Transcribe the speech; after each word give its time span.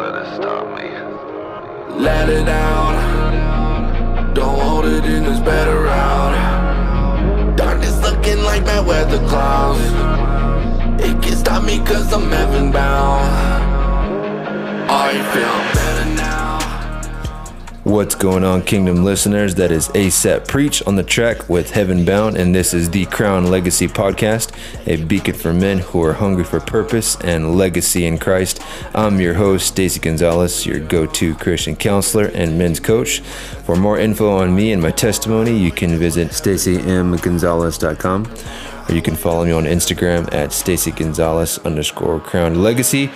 let 0.00 0.14
it 0.14 0.26
stop 0.34 0.66
me. 0.76 0.88
Let 2.02 2.28
it 2.30 2.48
out. 2.48 4.34
Don't 4.34 4.58
hold 4.58 4.86
it 4.86 5.04
in 5.04 5.24
this 5.24 5.40
better 5.40 5.82
round. 5.82 7.56
Darkness 7.56 8.00
looking 8.00 8.42
like 8.42 8.64
bad 8.64 8.86
weather 8.86 9.18
clouds. 9.28 9.80
It 11.04 11.22
can 11.22 11.36
stop 11.36 11.64
me 11.64 11.78
cause 11.80 12.10
I'm 12.12 12.30
heaven 12.30 12.72
bound. 12.72 13.28
I 14.90 15.12
feel 15.32 15.74
now. 15.74 15.89
What's 17.90 18.14
going 18.14 18.44
on, 18.44 18.62
Kingdom 18.62 19.02
listeners? 19.02 19.56
That 19.56 19.72
is 19.72 19.88
ASAP 19.88 20.46
Preach 20.46 20.80
on 20.86 20.94
the 20.94 21.02
track 21.02 21.48
with 21.48 21.72
Heaven 21.72 22.04
Bound, 22.04 22.36
and 22.36 22.54
this 22.54 22.72
is 22.72 22.88
the 22.88 23.04
Crowned 23.06 23.50
Legacy 23.50 23.88
Podcast, 23.88 24.52
a 24.86 25.04
beacon 25.04 25.34
for 25.34 25.52
men 25.52 25.80
who 25.80 26.00
are 26.04 26.12
hungry 26.12 26.44
for 26.44 26.60
purpose 26.60 27.16
and 27.22 27.58
legacy 27.58 28.06
in 28.06 28.18
Christ. 28.18 28.60
I'm 28.94 29.20
your 29.20 29.34
host, 29.34 29.66
Stacey 29.66 29.98
Gonzales, 29.98 30.64
your 30.64 30.78
go 30.78 31.04
to 31.04 31.34
Christian 31.34 31.74
counselor 31.74 32.26
and 32.26 32.56
men's 32.56 32.78
coach. 32.78 33.18
For 33.64 33.74
more 33.74 33.98
info 33.98 34.36
on 34.36 34.54
me 34.54 34.70
and 34.70 34.80
my 34.80 34.92
testimony, 34.92 35.58
you 35.58 35.72
can 35.72 35.98
visit 35.98 36.28
stacymgonzalez.com 36.28 38.32
or 38.88 38.94
you 38.94 39.02
can 39.02 39.16
follow 39.16 39.44
me 39.44 39.50
on 39.50 39.64
Instagram 39.64 40.32
at 40.32 40.52
Stacey 40.52 40.92
Gonzales 40.92 41.58
underscore 41.66 42.20
Crown 42.20 42.62
Legacy 42.62 43.10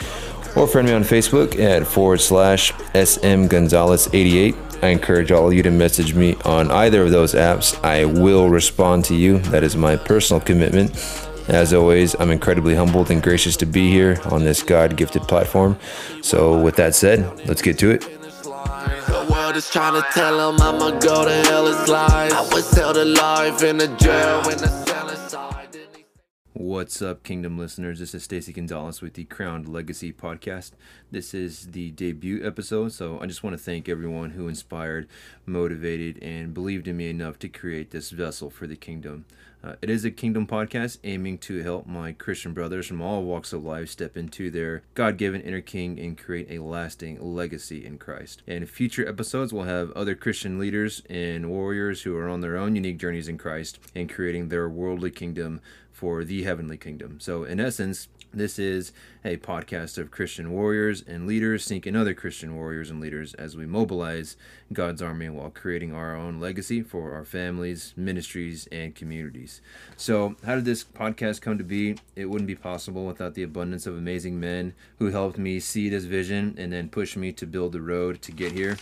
or 0.56 0.66
friend 0.66 0.88
me 0.88 0.95
on 0.95 1.02
Facebook 1.02 1.59
at 1.59 1.87
forward 1.87 2.20
slash 2.20 2.73
SM 2.95 3.46
Gonzales 3.46 4.12
88. 4.12 4.54
I 4.83 4.88
encourage 4.88 5.33
all 5.33 5.48
of 5.48 5.55
you 5.55 5.62
to 5.62 5.70
message 5.70 6.14
me 6.14 6.37
on 6.45 6.70
either 6.70 7.02
of 7.02 7.10
those 7.10 7.34
apps. 7.34 7.82
I 7.84 8.05
will 8.05 8.48
respond 8.48 9.05
to 9.06 9.15
you. 9.15 9.38
That 9.51 9.62
is 9.62 9.76
my 9.76 9.96
personal 9.96 10.40
commitment. 10.40 10.93
As 11.48 11.74
always, 11.74 12.15
I'm 12.18 12.30
incredibly 12.30 12.74
humbled 12.74 13.10
and 13.10 13.23
gracious 13.23 13.57
to 13.59 13.66
be 13.66 13.90
here 13.90 14.18
on 14.26 14.45
this 14.45 14.63
God 14.63 14.96
gifted 14.96 15.23
platform. 15.23 15.79
So, 16.23 16.59
with 16.60 16.76
that 16.76 16.95
said, 16.95 17.46
let's 17.46 17.63
get 17.63 17.79
to 17.79 17.90
it. 17.90 18.04
Is 19.54 19.71
trying 19.71 19.95
to 19.95 20.04
tell 20.10 20.51
him 20.51 20.60
I'ma 20.60 20.98
go 20.98 21.24
to 21.24 21.48
hell, 21.48 21.68
it's 21.68 21.88
lies. 21.88 22.32
I 22.32 22.41
was 22.52 22.68
held 22.73 22.96
alive 22.96 23.63
in 23.63 23.80
a 23.80 23.87
jail 23.98 24.43
What's 26.57 27.02
up, 27.02 27.24
Kingdom 27.24 27.59
listeners? 27.59 27.99
This 27.99 28.15
is 28.15 28.23
Stacey 28.23 28.52
Gonzales 28.52 29.02
with 29.02 29.15
the 29.15 29.24
Crowned 29.24 29.66
Legacy 29.66 30.13
podcast. 30.13 30.71
This 31.10 31.35
is 31.35 31.66
the 31.73 31.91
debut 31.91 32.47
episode, 32.47 32.93
so 32.93 33.19
I 33.19 33.27
just 33.27 33.43
want 33.43 33.59
to 33.59 33.63
thank 33.63 33.88
everyone 33.88 34.30
who 34.30 34.47
inspired, 34.47 35.09
motivated, 35.47 36.23
and 36.23 36.55
believed 36.55 36.87
in 36.87 36.97
me 36.97 37.10
enough 37.10 37.41
to 37.41 37.49
create 37.49 37.91
this 37.91 38.10
vessel 38.10 38.51
for 38.51 38.69
the 38.69 38.77
kingdom. 38.77 39.25
Uh, 39.65 39.77
it 39.80 39.88
is 39.88 40.05
a 40.05 40.10
kingdom 40.10 40.47
podcast 40.47 40.99
aiming 41.05 41.38
to 41.38 41.63
help 41.63 41.87
my 41.87 42.13
Christian 42.13 42.52
brothers 42.52 42.87
from 42.87 43.01
all 43.01 43.23
walks 43.23 43.52
of 43.55 43.65
life 43.65 43.88
step 43.88 44.15
into 44.15 44.51
their 44.51 44.82
God 44.93 45.16
given 45.16 45.41
inner 45.41 45.63
king 45.63 45.99
and 45.99 46.19
create 46.19 46.51
a 46.51 46.63
lasting 46.63 47.19
legacy 47.35 47.85
in 47.85 47.97
Christ. 47.97 48.43
And 48.47 48.69
future 48.69 49.09
episodes 49.09 49.55
will 49.55 49.63
have 49.65 49.91
other 49.93 50.15
Christian 50.15 50.59
leaders 50.59 51.02
and 51.09 51.49
warriors 51.49 52.02
who 52.02 52.15
are 52.15 52.29
on 52.29 52.43
their 52.43 52.59
own 52.59 52.77
unique 52.77 52.99
journeys 52.99 53.27
in 53.27 53.38
Christ 53.38 53.79
and 53.95 54.13
creating 54.13 54.51
their 54.51 54.69
worldly 54.69 55.10
kingdom 55.10 55.63
for 55.95 56.24
the 56.24 56.42
heavenly 56.42 56.76
kingdom. 56.76 57.20
So, 57.20 57.45
in 57.45 57.60
essence, 57.60 58.09
this 58.32 58.59
is 58.59 58.92
a 59.24 59.37
podcast 59.37 59.96
of 59.96 60.10
Christian 60.10 60.51
warriors 60.51 61.04
and 61.06 61.24
leaders 61.24 61.64
seeking 61.64 61.95
other 61.95 62.14
Christian 62.14 62.56
warriors 62.56 62.90
and 62.90 63.01
leaders 63.01 63.32
as 63.34 63.56
we 63.56 63.64
mobilize 63.64 64.36
God's 64.72 65.00
army 65.00 65.28
while 65.28 65.50
creating 65.50 65.94
our 65.94 66.16
own 66.16 66.41
legacy 66.41 66.82
for 66.82 67.12
our 67.12 67.25
families, 67.25 67.94
ministries, 67.97 68.66
and 68.72 68.92
communities. 68.92 69.60
So, 69.97 70.34
how 70.44 70.56
did 70.56 70.64
this 70.64 70.82
podcast 70.82 71.42
come 71.42 71.59
to 71.59 71.64
be? 71.64 71.97
It 72.16 72.26
wouldn't 72.26 72.48
be 72.48 72.56
possible 72.56 73.06
without 73.06 73.34
the 73.34 73.44
abundance 73.44 73.86
of 73.86 73.96
amazing 73.96 74.40
men 74.40 74.74
who 74.98 75.12
helped 75.12 75.38
me 75.38 75.60
see 75.60 75.88
this 75.88 76.04
vision 76.04 76.56
and 76.58 76.72
then 76.72 76.88
push 76.88 77.16
me 77.16 77.30
to 77.32 77.46
build 77.46 77.70
the 77.70 77.80
road 77.80 78.20
to 78.22 78.32
get 78.32 78.50
here. 78.50 78.76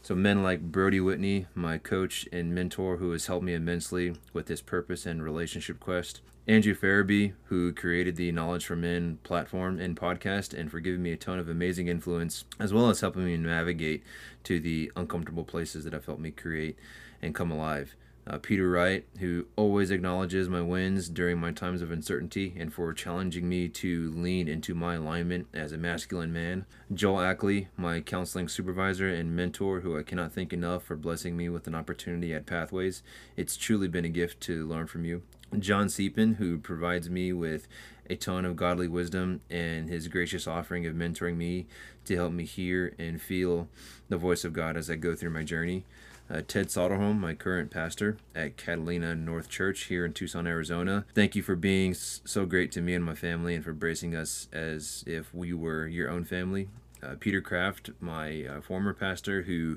So, 0.00 0.14
men 0.14 0.42
like 0.42 0.72
Brodie 0.72 1.00
Whitney, 1.00 1.44
my 1.54 1.76
coach 1.76 2.26
and 2.32 2.54
mentor, 2.54 2.96
who 2.96 3.12
has 3.12 3.26
helped 3.26 3.44
me 3.44 3.52
immensely 3.52 4.14
with 4.32 4.46
this 4.46 4.62
purpose 4.62 5.04
and 5.04 5.22
relationship 5.22 5.78
quest. 5.78 6.22
Andrew 6.46 6.74
Ferebee, 6.74 7.32
who 7.44 7.72
created 7.72 8.16
the 8.16 8.30
Knowledge 8.30 8.66
for 8.66 8.76
Men 8.76 9.18
platform 9.22 9.80
and 9.80 9.96
podcast, 9.96 10.52
and 10.52 10.70
for 10.70 10.78
giving 10.78 11.02
me 11.02 11.12
a 11.12 11.16
ton 11.16 11.38
of 11.38 11.48
amazing 11.48 11.88
influence, 11.88 12.44
as 12.60 12.70
well 12.70 12.90
as 12.90 13.00
helping 13.00 13.24
me 13.24 13.34
navigate 13.38 14.02
to 14.42 14.60
the 14.60 14.92
uncomfortable 14.94 15.44
places 15.44 15.84
that 15.84 15.94
have 15.94 16.04
helped 16.04 16.20
me 16.20 16.30
create 16.30 16.76
and 17.22 17.34
come 17.34 17.50
alive. 17.50 17.96
Uh, 18.26 18.38
Peter 18.38 18.70
Wright, 18.70 19.06
who 19.20 19.46
always 19.56 19.90
acknowledges 19.90 20.48
my 20.48 20.60
wins 20.60 21.08
during 21.08 21.38
my 21.38 21.50
times 21.50 21.82
of 21.82 21.90
uncertainty 21.90 22.54
and 22.58 22.72
for 22.72 22.92
challenging 22.92 23.48
me 23.48 23.68
to 23.68 24.12
lean 24.14 24.48
into 24.48 24.74
my 24.74 24.94
alignment 24.94 25.46
as 25.52 25.72
a 25.72 25.78
masculine 25.78 26.32
man. 26.32 26.64
Joel 26.92 27.20
Ackley, 27.20 27.68
my 27.76 28.00
counseling 28.00 28.48
supervisor 28.48 29.08
and 29.08 29.36
mentor, 29.36 29.80
who 29.80 29.98
I 29.98 30.02
cannot 30.02 30.32
thank 30.32 30.54
enough 30.54 30.84
for 30.84 30.96
blessing 30.96 31.36
me 31.36 31.50
with 31.50 31.66
an 31.66 31.74
opportunity 31.74 32.32
at 32.32 32.46
Pathways. 32.46 33.02
It's 33.36 33.58
truly 33.58 33.88
been 33.88 34.06
a 34.06 34.10
gift 34.10 34.40
to 34.42 34.66
learn 34.66 34.86
from 34.86 35.04
you. 35.04 35.22
John 35.60 35.88
Seepin, 35.88 36.34
who 36.34 36.58
provides 36.58 37.08
me 37.10 37.32
with 37.32 37.66
a 38.08 38.16
ton 38.16 38.44
of 38.44 38.56
godly 38.56 38.88
wisdom 38.88 39.40
and 39.50 39.88
his 39.88 40.08
gracious 40.08 40.46
offering 40.46 40.86
of 40.86 40.94
mentoring 40.94 41.36
me 41.36 41.66
to 42.04 42.16
help 42.16 42.32
me 42.32 42.44
hear 42.44 42.94
and 42.98 43.20
feel 43.20 43.68
the 44.08 44.16
voice 44.16 44.44
of 44.44 44.52
God 44.52 44.76
as 44.76 44.90
I 44.90 44.96
go 44.96 45.14
through 45.14 45.30
my 45.30 45.42
journey. 45.42 45.84
Uh, 46.30 46.40
Ted 46.46 46.68
Soderholm, 46.68 47.18
my 47.18 47.34
current 47.34 47.70
pastor 47.70 48.16
at 48.34 48.56
Catalina 48.56 49.14
North 49.14 49.48
Church 49.48 49.84
here 49.84 50.06
in 50.06 50.14
Tucson, 50.14 50.46
Arizona. 50.46 51.04
Thank 51.14 51.34
you 51.36 51.42
for 51.42 51.54
being 51.54 51.92
so 51.92 52.46
great 52.46 52.72
to 52.72 52.80
me 52.80 52.94
and 52.94 53.04
my 53.04 53.14
family 53.14 53.54
and 53.54 53.62
for 53.62 53.74
bracing 53.74 54.16
us 54.16 54.48
as 54.52 55.04
if 55.06 55.34
we 55.34 55.52
were 55.52 55.86
your 55.86 56.08
own 56.08 56.24
family. 56.24 56.68
Uh, 57.02 57.16
Peter 57.20 57.42
Kraft, 57.42 57.90
my 58.00 58.44
uh, 58.44 58.60
former 58.62 58.94
pastor, 58.94 59.42
who 59.42 59.76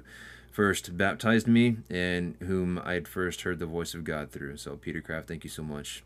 first 0.58 0.98
baptized 0.98 1.48
me 1.48 1.78
and 1.88 2.36
whom 2.40 2.82
I 2.84 2.94
had 2.94 3.08
first 3.08 3.42
heard 3.42 3.60
the 3.60 3.68
voice 3.68 3.94
of 3.94 4.04
God 4.04 4.32
through. 4.32 4.58
So, 4.58 4.76
Peter 4.76 5.02
Kraft, 5.02 5.28
thank 5.28 5.44
you 5.44 5.52
so 5.52 5.62
much. 5.62 6.02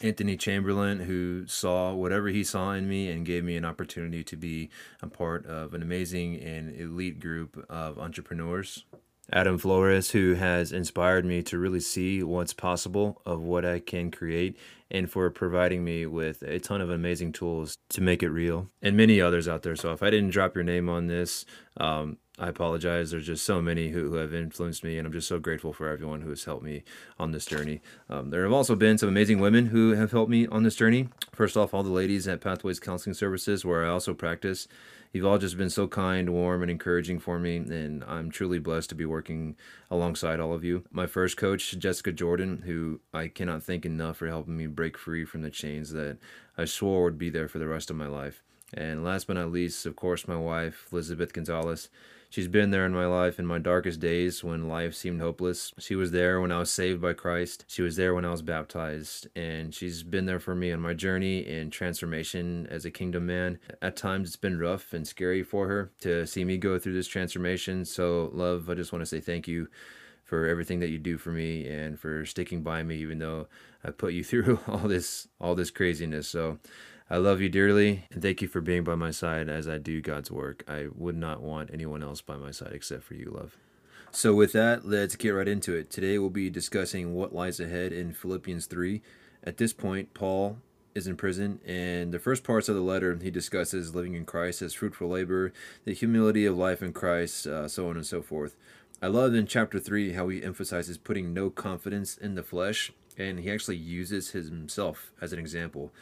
Anthony 0.00 0.38
Chamberlain, 0.38 1.00
who 1.00 1.46
saw 1.46 1.92
whatever 1.92 2.28
he 2.28 2.42
saw 2.42 2.72
in 2.72 2.88
me 2.88 3.10
and 3.10 3.26
gave 3.26 3.44
me 3.44 3.58
an 3.58 3.66
opportunity 3.66 4.24
to 4.24 4.36
be 4.36 4.70
a 5.02 5.06
part 5.06 5.44
of 5.44 5.74
an 5.74 5.82
amazing 5.82 6.40
and 6.40 6.74
elite 6.74 7.20
group 7.20 7.62
of 7.68 7.98
entrepreneurs. 7.98 8.86
Adam 9.30 9.58
Flores, 9.58 10.12
who 10.12 10.32
has 10.32 10.72
inspired 10.72 11.26
me 11.26 11.42
to 11.42 11.58
really 11.58 11.78
see 11.78 12.22
what's 12.22 12.54
possible 12.54 13.20
of 13.26 13.42
what 13.42 13.66
I 13.66 13.80
can 13.80 14.10
create, 14.10 14.56
and 14.90 15.10
for 15.10 15.30
providing 15.30 15.84
me 15.84 16.06
with 16.06 16.42
a 16.42 16.58
ton 16.58 16.80
of 16.80 16.90
amazing 16.90 17.32
tools 17.32 17.76
to 17.90 18.00
make 18.00 18.22
it 18.22 18.30
real, 18.30 18.68
and 18.82 18.96
many 18.96 19.20
others 19.20 19.48
out 19.48 19.62
there. 19.62 19.76
So 19.76 19.92
if 19.92 20.02
I 20.02 20.10
didn't 20.10 20.30
drop 20.30 20.54
your 20.54 20.64
name 20.64 20.88
on 20.88 21.06
this, 21.06 21.44
um, 21.76 22.18
I 22.38 22.48
apologize. 22.48 23.10
There's 23.10 23.26
just 23.26 23.44
so 23.44 23.60
many 23.60 23.90
who, 23.90 24.08
who 24.08 24.14
have 24.14 24.32
influenced 24.32 24.82
me, 24.82 24.96
and 24.96 25.06
I'm 25.06 25.12
just 25.12 25.28
so 25.28 25.38
grateful 25.38 25.74
for 25.74 25.88
everyone 25.88 26.22
who 26.22 26.30
has 26.30 26.44
helped 26.44 26.64
me 26.64 26.84
on 27.18 27.32
this 27.32 27.44
journey. 27.44 27.82
Um, 28.08 28.30
there 28.30 28.44
have 28.44 28.52
also 28.52 28.74
been 28.74 28.96
some 28.96 29.10
amazing 29.10 29.40
women 29.40 29.66
who 29.66 29.90
have 29.90 30.10
helped 30.10 30.30
me 30.30 30.46
on 30.46 30.62
this 30.62 30.74
journey. 30.74 31.08
First 31.32 31.56
off, 31.56 31.74
all 31.74 31.82
the 31.82 31.90
ladies 31.90 32.26
at 32.26 32.40
Pathways 32.40 32.80
Counseling 32.80 33.14
Services, 33.14 33.64
where 33.64 33.84
I 33.84 33.90
also 33.90 34.14
practice. 34.14 34.66
You've 35.12 35.26
all 35.26 35.38
just 35.38 35.58
been 35.58 35.70
so 35.70 35.88
kind, 35.88 36.30
warm, 36.30 36.62
and 36.62 36.70
encouraging 36.70 37.18
for 37.18 37.40
me, 37.40 37.56
and 37.56 38.04
I'm 38.04 38.30
truly 38.30 38.60
blessed 38.60 38.90
to 38.90 38.94
be 38.94 39.04
working 39.04 39.56
alongside 39.90 40.38
all 40.38 40.52
of 40.52 40.62
you. 40.62 40.84
My 40.92 41.06
first 41.06 41.36
coach, 41.36 41.76
Jessica 41.76 42.12
Jordan, 42.12 42.62
who 42.64 43.00
I 43.12 43.26
cannot 43.26 43.64
thank 43.64 43.84
enough 43.84 44.18
for 44.18 44.28
helping 44.28 44.56
me 44.56 44.68
break 44.68 44.96
free 44.96 45.24
from 45.24 45.42
the 45.42 45.50
chains 45.50 45.90
that 45.90 46.18
I 46.56 46.64
swore 46.64 47.02
would 47.02 47.18
be 47.18 47.28
there 47.28 47.48
for 47.48 47.58
the 47.58 47.66
rest 47.66 47.90
of 47.90 47.96
my 47.96 48.06
life. 48.06 48.40
And 48.72 49.02
last 49.02 49.26
but 49.26 49.34
not 49.34 49.50
least, 49.50 49.84
of 49.84 49.96
course, 49.96 50.28
my 50.28 50.36
wife, 50.36 50.86
Elizabeth 50.92 51.32
Gonzales. 51.32 51.88
She's 52.30 52.46
been 52.46 52.70
there 52.70 52.86
in 52.86 52.94
my 52.94 53.06
life 53.06 53.40
in 53.40 53.44
my 53.44 53.58
darkest 53.58 53.98
days 53.98 54.44
when 54.44 54.68
life 54.68 54.94
seemed 54.94 55.20
hopeless. 55.20 55.72
She 55.78 55.96
was 55.96 56.12
there 56.12 56.40
when 56.40 56.52
I 56.52 56.60
was 56.60 56.70
saved 56.70 57.02
by 57.02 57.12
Christ. 57.12 57.64
She 57.66 57.82
was 57.82 57.96
there 57.96 58.14
when 58.14 58.24
I 58.24 58.30
was 58.30 58.40
baptized. 58.40 59.26
And 59.34 59.74
she's 59.74 60.04
been 60.04 60.26
there 60.26 60.38
for 60.38 60.54
me 60.54 60.70
on 60.70 60.80
my 60.80 60.94
journey 60.94 61.40
in 61.40 61.70
transformation 61.70 62.68
as 62.70 62.84
a 62.84 62.90
kingdom 62.92 63.26
man. 63.26 63.58
At 63.82 63.96
times, 63.96 64.28
it's 64.28 64.36
been 64.36 64.60
rough 64.60 64.92
and 64.92 65.08
scary 65.08 65.42
for 65.42 65.66
her 65.66 65.90
to 66.02 66.24
see 66.24 66.44
me 66.44 66.56
go 66.56 66.78
through 66.78 66.92
this 66.92 67.08
transformation. 67.08 67.84
So, 67.84 68.30
love, 68.32 68.70
I 68.70 68.74
just 68.74 68.92
want 68.92 69.02
to 69.02 69.06
say 69.06 69.18
thank 69.18 69.48
you 69.48 69.66
for 70.22 70.46
everything 70.46 70.78
that 70.78 70.90
you 70.90 70.98
do 70.98 71.18
for 71.18 71.32
me 71.32 71.66
and 71.66 71.98
for 71.98 72.24
sticking 72.24 72.62
by 72.62 72.84
me 72.84 72.94
even 72.94 73.18
though 73.18 73.48
I 73.82 73.90
put 73.90 74.12
you 74.12 74.22
through 74.30 74.60
all 74.68 74.86
this 74.86 75.26
all 75.40 75.56
this 75.56 75.72
craziness. 75.72 76.28
So 76.28 76.60
I 77.12 77.16
love 77.16 77.40
you 77.40 77.48
dearly 77.48 78.04
and 78.12 78.22
thank 78.22 78.40
you 78.40 78.46
for 78.46 78.60
being 78.60 78.84
by 78.84 78.94
my 78.94 79.10
side 79.10 79.48
as 79.48 79.66
I 79.66 79.78
do 79.78 80.00
God's 80.00 80.30
work. 80.30 80.62
I 80.68 80.86
would 80.94 81.16
not 81.16 81.42
want 81.42 81.70
anyone 81.72 82.04
else 82.04 82.20
by 82.20 82.36
my 82.36 82.52
side 82.52 82.70
except 82.72 83.02
for 83.02 83.14
you, 83.14 83.32
love. 83.34 83.56
So 84.12 84.32
with 84.32 84.52
that, 84.52 84.86
let's 84.86 85.16
get 85.16 85.30
right 85.30 85.48
into 85.48 85.74
it. 85.74 85.90
Today 85.90 86.20
we'll 86.20 86.30
be 86.30 86.50
discussing 86.50 87.12
what 87.16 87.34
lies 87.34 87.58
ahead 87.58 87.92
in 87.92 88.12
Philippians 88.12 88.66
3. 88.66 89.02
At 89.42 89.56
this 89.56 89.72
point, 89.72 90.14
Paul 90.14 90.58
is 90.94 91.08
in 91.08 91.16
prison, 91.16 91.58
and 91.66 92.12
the 92.12 92.20
first 92.20 92.44
parts 92.44 92.68
of 92.68 92.76
the 92.76 92.80
letter 92.80 93.18
he 93.20 93.30
discusses 93.30 93.92
living 93.92 94.14
in 94.14 94.24
Christ 94.24 94.62
as 94.62 94.74
fruitful 94.74 95.08
labor, 95.08 95.52
the 95.84 95.94
humility 95.94 96.46
of 96.46 96.56
life 96.56 96.80
in 96.80 96.92
Christ, 96.92 97.44
uh, 97.44 97.66
so 97.66 97.88
on 97.88 97.96
and 97.96 98.06
so 98.06 98.22
forth. 98.22 98.56
I 99.02 99.08
love 99.08 99.34
in 99.34 99.46
chapter 99.48 99.80
3 99.80 100.12
how 100.12 100.28
he 100.28 100.44
emphasizes 100.44 100.96
putting 100.96 101.34
no 101.34 101.50
confidence 101.50 102.16
in 102.16 102.36
the 102.36 102.44
flesh, 102.44 102.92
and 103.18 103.40
he 103.40 103.50
actually 103.50 103.78
uses 103.78 104.30
himself 104.30 105.10
as 105.20 105.32
an 105.32 105.40
example. 105.40 105.92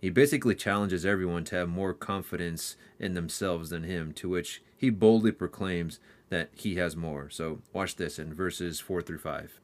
He 0.00 0.10
basically 0.10 0.54
challenges 0.54 1.06
everyone 1.06 1.44
to 1.44 1.56
have 1.56 1.68
more 1.68 1.94
confidence 1.94 2.76
in 2.98 3.14
themselves 3.14 3.70
than 3.70 3.84
him, 3.84 4.12
to 4.14 4.28
which 4.28 4.62
he 4.76 4.90
boldly 4.90 5.32
proclaims 5.32 5.98
that 6.28 6.50
he 6.54 6.76
has 6.76 6.96
more. 6.96 7.30
So, 7.30 7.60
watch 7.72 7.96
this 7.96 8.18
in 8.18 8.34
verses 8.34 8.80
4 8.80 9.02
through 9.02 9.18
5. 9.18 9.60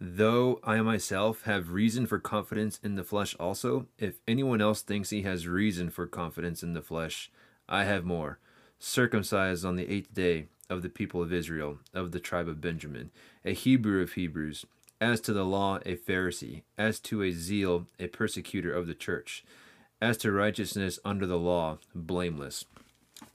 Though 0.00 0.60
I 0.62 0.80
myself 0.80 1.42
have 1.42 1.72
reason 1.72 2.06
for 2.06 2.20
confidence 2.20 2.78
in 2.84 2.94
the 2.94 3.02
flesh 3.02 3.34
also, 3.34 3.86
if 3.98 4.20
anyone 4.28 4.60
else 4.60 4.80
thinks 4.82 5.10
he 5.10 5.22
has 5.22 5.48
reason 5.48 5.90
for 5.90 6.06
confidence 6.06 6.62
in 6.62 6.72
the 6.72 6.82
flesh, 6.82 7.32
I 7.68 7.84
have 7.84 8.04
more. 8.04 8.38
Circumcised 8.78 9.64
on 9.64 9.74
the 9.74 9.90
eighth 9.90 10.14
day 10.14 10.46
of 10.70 10.82
the 10.82 10.88
people 10.88 11.20
of 11.20 11.32
Israel, 11.32 11.78
of 11.92 12.12
the 12.12 12.20
tribe 12.20 12.48
of 12.48 12.60
Benjamin, 12.60 13.10
a 13.44 13.52
Hebrew 13.52 14.00
of 14.00 14.12
Hebrews, 14.12 14.66
as 15.00 15.20
to 15.22 15.32
the 15.32 15.44
law, 15.44 15.78
a 15.86 15.96
Pharisee, 15.96 16.62
as 16.76 17.00
to 17.00 17.22
a 17.22 17.32
zeal, 17.32 17.86
a 17.98 18.08
persecutor 18.08 18.72
of 18.72 18.86
the 18.86 18.94
church, 18.94 19.44
as 20.00 20.16
to 20.18 20.32
righteousness 20.32 20.98
under 21.04 21.26
the 21.26 21.38
law, 21.38 21.78
blameless. 21.94 22.64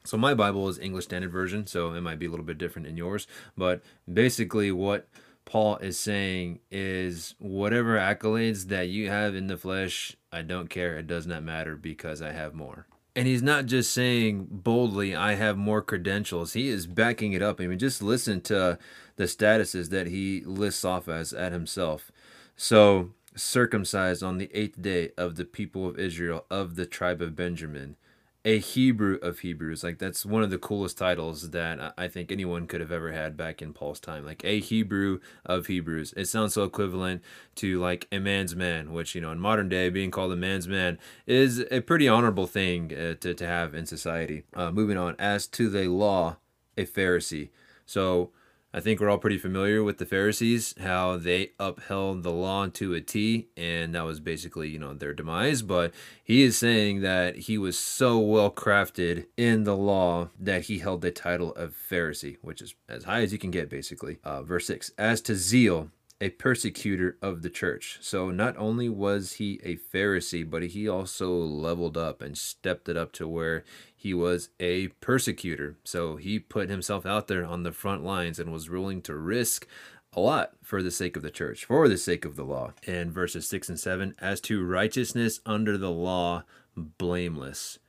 So 0.04 0.18
my 0.18 0.34
Bible 0.34 0.68
is 0.70 0.80
English 0.80 1.06
Standard 1.06 1.32
Version, 1.32 1.68
so 1.68 1.94
it 1.94 2.02
might 2.02 2.20
be 2.20 2.26
a 2.26 2.30
little 2.30 2.46
bit 2.46 2.58
different 2.58 2.88
in 2.88 2.98
yours, 2.98 3.28
but 3.58 3.82
basically 4.12 4.72
what 4.72 5.08
Paul 5.46 5.78
is 5.78 6.00
saying 6.00 6.60
is 6.72 7.36
whatever 7.38 7.98
accolades 7.98 8.68
that 8.68 8.88
you 8.88 9.10
have 9.10 9.36
in 9.36 9.48
the 9.48 9.58
flesh, 9.58 10.16
I 10.32 10.42
don't 10.42 10.70
care. 10.70 10.98
It 10.98 11.08
does 11.08 11.28
not 11.28 11.44
matter 11.44 11.76
because 11.76 12.22
I 12.22 12.32
have 12.32 12.54
more. 12.54 12.88
And 13.16 13.28
he's 13.28 13.44
not 13.44 13.68
just 13.68 13.94
saying 13.94 14.48
boldly, 14.50 15.16
I 15.16 15.36
have 15.36 15.56
more 15.56 15.82
credentials. 15.84 16.54
He 16.54 16.70
is 16.70 16.88
backing 16.88 17.34
it 17.34 17.44
up. 17.44 17.62
I 17.62 17.68
mean, 17.68 17.78
just 17.78 18.02
listen 18.02 18.42
to 18.42 18.80
the 19.18 19.26
statuses 19.26 19.90
that 19.90 20.08
he 20.08 20.42
lists 20.46 20.84
off 20.84 21.08
as 21.08 21.32
at 21.32 21.52
himself. 21.52 22.12
So, 22.56 23.12
circumcised 23.36 24.24
on 24.24 24.38
the 24.38 24.50
eighth 24.54 24.82
day 24.82 25.12
of 25.18 25.36
the 25.36 25.46
people 25.46 25.88
of 25.88 26.00
Israel, 26.00 26.46
of 26.50 26.76
the 26.76 26.86
tribe 26.86 27.22
of 27.22 27.36
Benjamin, 27.36 27.98
a 28.46 28.60
Hebrew 28.60 29.20
of 29.22 29.40
Hebrews. 29.40 29.84
Like 29.84 30.00
that's 30.00 30.26
one 30.26 30.44
of 30.44 30.50
the 30.50 30.58
coolest 30.58 30.98
titles 30.98 31.52
that 31.52 31.94
I 31.98 32.08
think 32.08 32.32
anyone 32.32 32.68
could 32.68 32.82
have 32.82 32.92
ever 32.92 33.12
had 33.12 33.38
back 33.38 33.62
in 33.62 33.74
Paul's 33.74 34.00
time. 34.00 34.26
Like 34.26 34.44
a 34.44 34.60
Hebrew 34.60 35.20
of 35.46 35.68
Hebrews. 35.68 36.14
It 36.18 36.26
sounds 36.26 36.54
so 36.54 36.64
equivalent 36.64 37.22
to 37.56 37.80
like 37.80 38.08
a 38.12 38.20
man's 38.20 38.56
man, 38.56 38.92
which 38.92 39.16
you 39.16 39.22
know 39.22 39.32
in 39.32 39.40
modern 39.40 39.70
day 39.70 39.90
being 39.90 40.12
called 40.12 40.34
a 40.34 40.38
man's 40.38 40.68
man 40.68 41.00
is 41.26 41.64
a 41.72 41.82
pretty 41.82 42.08
honorable 42.08 42.48
thing 42.48 42.94
uh, 42.94 43.16
to 43.22 43.34
to 43.34 43.48
have 43.48 43.74
in 43.74 43.86
society. 43.86 44.44
Uh, 44.54 44.72
moving 44.72 44.98
on, 44.98 45.16
as 45.18 45.48
to 45.48 45.70
the 45.70 45.88
law, 45.88 46.38
a 46.78 46.86
Pharisee. 46.86 47.50
So 47.86 48.32
I 48.76 48.80
think 48.80 49.00
we're 49.00 49.10
all 49.12 49.20
pretty 49.20 49.38
familiar 49.38 49.84
with 49.84 50.00
the 50.00 50.06
Pharisees, 50.06 50.74
how 50.82 51.16
they 51.18 51.52
upheld 51.60 52.24
the 52.24 52.32
law 52.32 52.66
to 52.66 52.96
a 52.96 53.02
T, 53.02 53.50
and 53.56 53.94
that 53.94 54.04
was 54.04 54.20
basically, 54.20 54.68
you 54.70 54.80
know, 54.80 54.96
their 54.96 55.14
demise. 55.14 55.62
But 55.62 55.94
he 56.24 56.42
is 56.42 56.58
saying 56.58 57.02
that 57.02 57.36
he 57.36 57.60
was 57.60 57.78
so 57.78 58.18
well 58.18 58.50
crafted 58.50 59.28
in 59.38 59.64
the 59.64 59.78
law 59.78 60.30
that 60.40 60.64
he 60.64 60.80
held 60.80 61.02
the 61.02 61.12
title 61.12 61.54
of 61.54 61.76
Pharisee, 61.88 62.38
which 62.42 62.64
is 62.64 62.74
as 62.90 63.04
high 63.04 63.22
as 63.22 63.32
you 63.32 63.38
can 63.38 63.52
get, 63.52 63.70
basically. 63.70 64.18
Uh, 64.24 64.42
verse 64.42 64.66
6 64.66 64.90
As 64.98 65.22
to 65.22 65.36
zeal, 65.36 65.92
a 66.24 66.30
persecutor 66.30 67.18
of 67.22 67.42
the 67.42 67.50
church. 67.50 67.98
So 68.00 68.32
not 68.32 68.56
only 68.56 68.88
was 68.88 69.34
he 69.34 69.60
a 69.62 69.76
Pharisee, 69.76 70.50
but 70.50 70.64
he 70.64 70.88
also 70.88 71.34
leveled 71.34 71.98
up 71.98 72.22
and 72.22 72.38
stepped 72.38 72.88
it 72.88 72.96
up 72.96 73.12
to 73.14 73.28
where 73.28 73.66
he 73.94 74.14
was 74.14 74.48
a 74.58 74.88
persecutor. 75.02 75.76
So 75.84 76.16
he 76.16 76.40
put 76.40 76.70
himself 76.70 77.06
out 77.06 77.28
there 77.28 77.44
on 77.44 77.64
the 77.64 77.74
front 77.74 78.06
lines 78.06 78.40
and 78.40 78.54
was 78.54 78.70
willing 78.70 79.02
to 79.02 79.16
risk 79.16 79.68
a 80.14 80.22
lot 80.22 80.52
for 80.64 80.82
the 80.82 80.92
sake 80.92 81.18
of 81.18 81.24
the 81.24 81.30
church, 81.30 81.66
for 81.66 81.90
the 81.90 81.98
sake 81.98 82.24
of 82.24 82.38
the 82.38 82.46
law. 82.46 82.72
And 82.88 83.12
verses 83.12 83.46
6 83.50 83.68
and 83.68 83.80
7 83.80 84.16
As 84.20 84.40
to 84.42 84.66
righteousness 84.66 85.42
under 85.46 85.78
the 85.78 85.92
law, 85.92 86.46
blameless. 86.78 87.80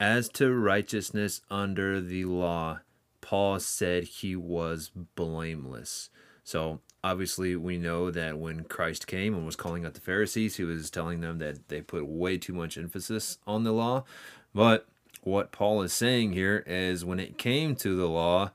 As 0.00 0.28
to 0.30 0.52
righteousness 0.52 1.40
under 1.52 2.00
the 2.00 2.24
law, 2.24 2.80
Paul 3.20 3.60
said 3.60 4.04
he 4.04 4.34
was 4.34 4.90
blameless. 5.14 6.10
So 6.42 6.80
obviously 7.06 7.54
we 7.54 7.78
know 7.78 8.10
that 8.10 8.36
when 8.36 8.64
Christ 8.64 9.06
came 9.06 9.32
and 9.34 9.46
was 9.46 9.54
calling 9.54 9.86
out 9.86 9.94
the 9.94 10.00
Pharisees, 10.00 10.56
he 10.56 10.64
was 10.64 10.90
telling 10.90 11.20
them 11.20 11.38
that 11.38 11.68
they 11.68 11.80
put 11.80 12.04
way 12.04 12.36
too 12.36 12.52
much 12.52 12.76
emphasis 12.76 13.38
on 13.46 13.62
the 13.62 13.72
law. 13.72 14.04
But 14.52 14.88
what 15.22 15.52
Paul 15.52 15.82
is 15.82 15.92
saying 15.92 16.32
here 16.32 16.64
is 16.66 17.04
when 17.04 17.20
it 17.20 17.38
came 17.38 17.76
to 17.76 17.96
the 17.96 18.08
law, 18.08 18.50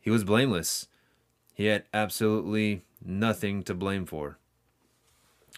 he 0.00 0.10
was 0.10 0.24
blameless. 0.24 0.88
He 1.54 1.66
had 1.66 1.84
absolutely 1.94 2.82
nothing 3.04 3.62
to 3.62 3.74
blame 3.74 4.06
for. 4.06 4.38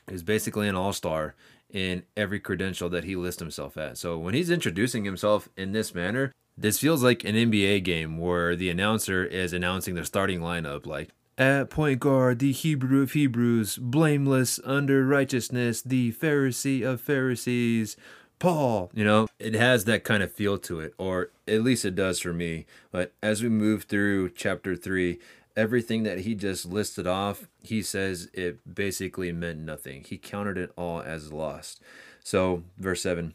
He 0.07 0.13
was 0.13 0.23
basically 0.23 0.69
an 0.69 0.75
all 0.75 0.93
star 0.93 1.35
in 1.73 2.03
every 2.19 2.39
credential 2.39 2.91
that 2.91 3.05
he 3.05 3.17
lists 3.17 3.41
himself 3.41 3.79
at. 3.79 3.97
So 3.97 4.19
when 4.19 4.35
he's 4.35 4.51
introducing 4.51 5.05
himself 5.05 5.49
in 5.57 5.73
this 5.73 5.95
manner, 5.95 6.33
this 6.57 6.79
feels 6.79 7.03
like 7.03 7.25
an 7.25 7.35
NBA 7.35 7.83
game 7.83 8.19
where 8.19 8.55
the 8.55 8.69
announcer 8.69 9.25
is 9.25 9.55
announcing 9.55 9.95
the 9.95 10.05
starting 10.05 10.41
lineup. 10.41 10.87
Like, 10.87 11.11
at 11.39 11.71
point 11.71 12.01
guard, 12.01 12.39
the 12.39 12.53
Hebrew 12.53 13.03
of 13.03 13.13
Hebrews, 13.13 13.79
blameless 13.79 14.59
under 14.65 15.07
righteousness, 15.07 15.83
the 15.83 16.13
Pharisee 16.13 16.83
of 16.83 17.01
Pharisees, 17.01 17.97
Paul. 18.39 18.91
You 18.95 19.05
know, 19.05 19.29
it 19.39 19.55
has 19.55 19.85
that 19.85 20.05
kind 20.05 20.23
of 20.23 20.33
feel 20.33 20.59
to 20.59 20.81
it, 20.81 20.95
or 20.99 21.31
at 21.47 21.63
least 21.63 21.85
it 21.85 21.95
does 21.95 22.21
for 22.21 22.33
me. 22.33 22.67
But 22.91 23.13
as 23.23 23.43
we 23.43 23.49
move 23.49 23.85
through 23.85 24.31
chapter 24.31 24.77
3, 24.77 25.19
everything 25.57 26.03
that 26.05 26.21
he 26.21 26.35
just 26.35 26.67
listed 26.67 27.07
off, 27.07 27.49
he 27.63 27.83
says 27.83 28.31
it 28.33 28.75
basically 28.75 29.33
meant 29.33 29.59
nothing. 29.59 30.05
He 30.05 30.19
counted 30.19 30.57
it 30.57 30.71
all 30.77 31.01
as 31.03 31.33
lost. 31.33 31.83
So, 32.23 32.65
verse 32.79 33.03
7 33.03 33.35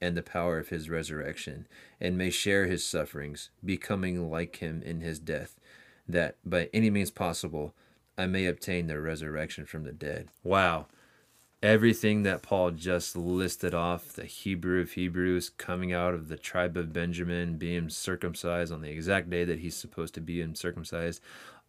and 0.00 0.16
the 0.16 0.22
power 0.22 0.58
of 0.58 0.70
his 0.70 0.88
resurrection, 0.88 1.66
and 2.00 2.16
may 2.16 2.30
share 2.30 2.66
his 2.66 2.84
sufferings, 2.84 3.50
becoming 3.64 4.30
like 4.30 4.56
him 4.56 4.82
in 4.82 5.00
his 5.00 5.18
death, 5.18 5.58
that 6.08 6.36
by 6.44 6.68
any 6.72 6.90
means 6.90 7.10
possible 7.10 7.74
I 8.16 8.26
may 8.26 8.46
obtain 8.46 8.86
the 8.86 9.00
resurrection 9.00 9.64
from 9.66 9.84
the 9.84 9.92
dead. 9.92 10.28
Wow. 10.42 10.86
Everything 11.62 12.22
that 12.22 12.42
Paul 12.42 12.70
just 12.70 13.14
listed 13.16 13.74
off 13.74 14.14
the 14.14 14.24
Hebrew 14.24 14.80
of 14.80 14.92
Hebrews, 14.92 15.50
coming 15.50 15.92
out 15.92 16.14
of 16.14 16.28
the 16.28 16.38
tribe 16.38 16.76
of 16.76 16.92
Benjamin, 16.92 17.58
being 17.58 17.90
circumcised 17.90 18.72
on 18.72 18.80
the 18.80 18.90
exact 18.90 19.28
day 19.28 19.44
that 19.44 19.58
he's 19.58 19.76
supposed 19.76 20.14
to 20.14 20.20
be 20.20 20.42
circumcised, 20.54 21.20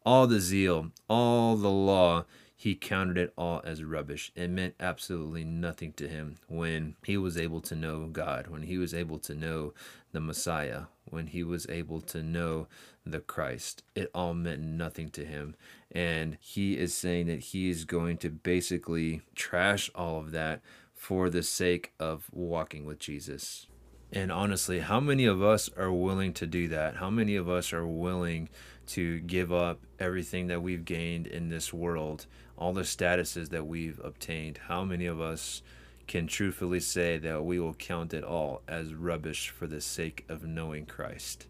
all 0.06 0.28
the 0.28 0.40
zeal, 0.40 0.92
all 1.10 1.58
the 1.58 1.70
law, 1.70 2.26
he 2.62 2.76
counted 2.76 3.18
it 3.18 3.34
all 3.36 3.60
as 3.66 3.84
rubbish. 3.84 4.32
It 4.36 4.52
meant 4.52 4.76
absolutely 4.80 5.44
nothing 5.44 5.94
to 5.94 6.08
him 6.08 6.36
when 6.48 6.96
he 7.04 7.18
was 7.18 7.36
able 7.36 7.60
to 7.62 7.76
know 7.76 8.06
God, 8.06 8.50
when 8.50 8.62
he 8.62 8.78
was 8.78 8.94
able 8.94 9.18
to 9.18 9.34
know 9.34 9.74
the 10.12 10.22
Messiah, 10.22 10.84
when 11.06 11.26
he 11.26 11.42
was 11.42 11.66
able 11.70 12.02
to 12.02 12.22
know 12.22 12.68
the 13.04 13.20
Christ. 13.20 13.82
It 13.96 14.12
all 14.14 14.36
meant 14.36 14.62
nothing 14.62 15.10
to 15.10 15.26
him. 15.26 15.56
And 15.90 16.38
he 16.40 16.78
is 16.78 16.94
saying 16.94 17.26
that 17.26 17.40
he 17.40 17.72
is 17.72 17.84
going 17.84 18.18
to 18.18 18.30
basically 18.30 19.22
trash 19.34 19.90
all 19.96 20.20
of 20.20 20.30
that 20.34 20.62
for 20.94 21.32
the 21.32 21.42
sake 21.42 21.94
of 22.00 22.28
walking 22.32 22.86
with 22.86 23.00
Jesus. 23.00 23.66
And 24.14 24.32
honestly, 24.32 24.82
how 24.82 25.00
many 25.00 25.26
of 25.26 25.42
us 25.42 25.68
are 25.76 25.92
willing 25.92 26.34
to 26.34 26.46
do 26.46 26.68
that? 26.68 26.98
How 26.98 27.10
many 27.10 27.36
of 27.38 27.50
us 27.50 27.74
are 27.74 27.88
willing 27.88 28.50
to 28.88 29.20
give 29.22 29.52
up 29.52 29.80
everything 30.00 30.48
that 30.48 30.62
we've 30.62 30.86
gained 30.86 31.26
in 31.26 31.50
this 31.50 31.74
world 31.74 32.28
all 32.62 32.74
the 32.74 32.82
statuses 32.82 33.50
that 33.50 33.66
we've 33.66 34.00
obtained, 34.04 34.60
how 34.68 34.84
many 34.84 35.08
of 35.08 35.20
us 35.20 35.64
can 36.06 36.28
truthfully 36.28 36.80
say 36.80 37.18
that 37.18 37.44
we 37.44 37.60
will 37.60 37.74
count 37.74 38.14
it 38.14 38.24
all 38.24 38.62
as 38.68 38.94
rubbish 38.94 39.50
for 39.50 39.66
the 39.66 39.82
sake 39.82 40.24
of 40.30 40.46
knowing 40.46 40.86
Christ? 40.86 41.48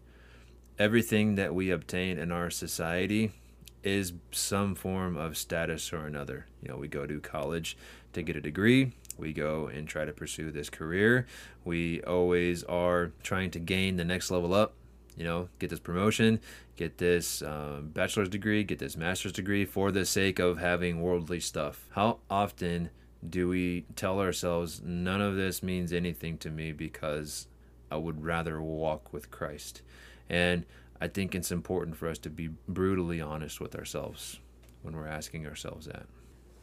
Everything 0.78 1.34
that 1.34 1.54
we 1.54 1.70
obtain 1.70 2.16
in 2.16 2.32
our 2.32 2.48
society 2.48 3.30
is 3.82 4.14
some 4.30 4.74
form 4.74 5.18
of 5.18 5.36
status 5.36 5.92
or 5.92 6.06
another. 6.06 6.46
You 6.62 6.70
know, 6.70 6.78
we 6.78 6.88
go 6.88 7.04
to 7.04 7.20
college 7.20 7.76
to 8.14 8.22
get 8.22 8.36
a 8.36 8.40
degree, 8.40 8.92
we 9.18 9.34
go 9.34 9.66
and 9.66 9.86
try 9.86 10.06
to 10.06 10.12
pursue 10.14 10.50
this 10.50 10.70
career. 10.70 11.26
We 11.62 12.00
always 12.04 12.64
are 12.64 13.12
trying 13.22 13.50
to 13.50 13.58
gain 13.58 13.96
the 13.96 14.04
next 14.04 14.30
level 14.30 14.54
up 14.54 14.72
You 15.16 15.24
know, 15.24 15.48
get 15.58 15.70
this 15.70 15.80
promotion, 15.80 16.40
get 16.76 16.98
this 16.98 17.42
um, 17.42 17.90
bachelor's 17.92 18.28
degree, 18.28 18.64
get 18.64 18.78
this 18.78 18.96
master's 18.96 19.32
degree 19.32 19.64
for 19.64 19.92
the 19.92 20.06
sake 20.06 20.38
of 20.38 20.58
having 20.58 21.00
worldly 21.00 21.40
stuff. 21.40 21.86
How 21.90 22.20
often 22.30 22.90
do 23.28 23.48
we 23.48 23.84
tell 23.94 24.20
ourselves, 24.20 24.80
none 24.82 25.20
of 25.20 25.36
this 25.36 25.62
means 25.62 25.92
anything 25.92 26.38
to 26.38 26.50
me 26.50 26.72
because 26.72 27.46
I 27.90 27.96
would 27.96 28.24
rather 28.24 28.60
walk 28.62 29.12
with 29.12 29.30
Christ? 29.30 29.82
And 30.30 30.64
I 31.00 31.08
think 31.08 31.34
it's 31.34 31.52
important 31.52 31.96
for 31.96 32.08
us 32.08 32.18
to 32.18 32.30
be 32.30 32.48
brutally 32.66 33.20
honest 33.20 33.60
with 33.60 33.76
ourselves 33.76 34.40
when 34.82 34.96
we're 34.96 35.06
asking 35.06 35.46
ourselves 35.46 35.86
that. 35.86 36.06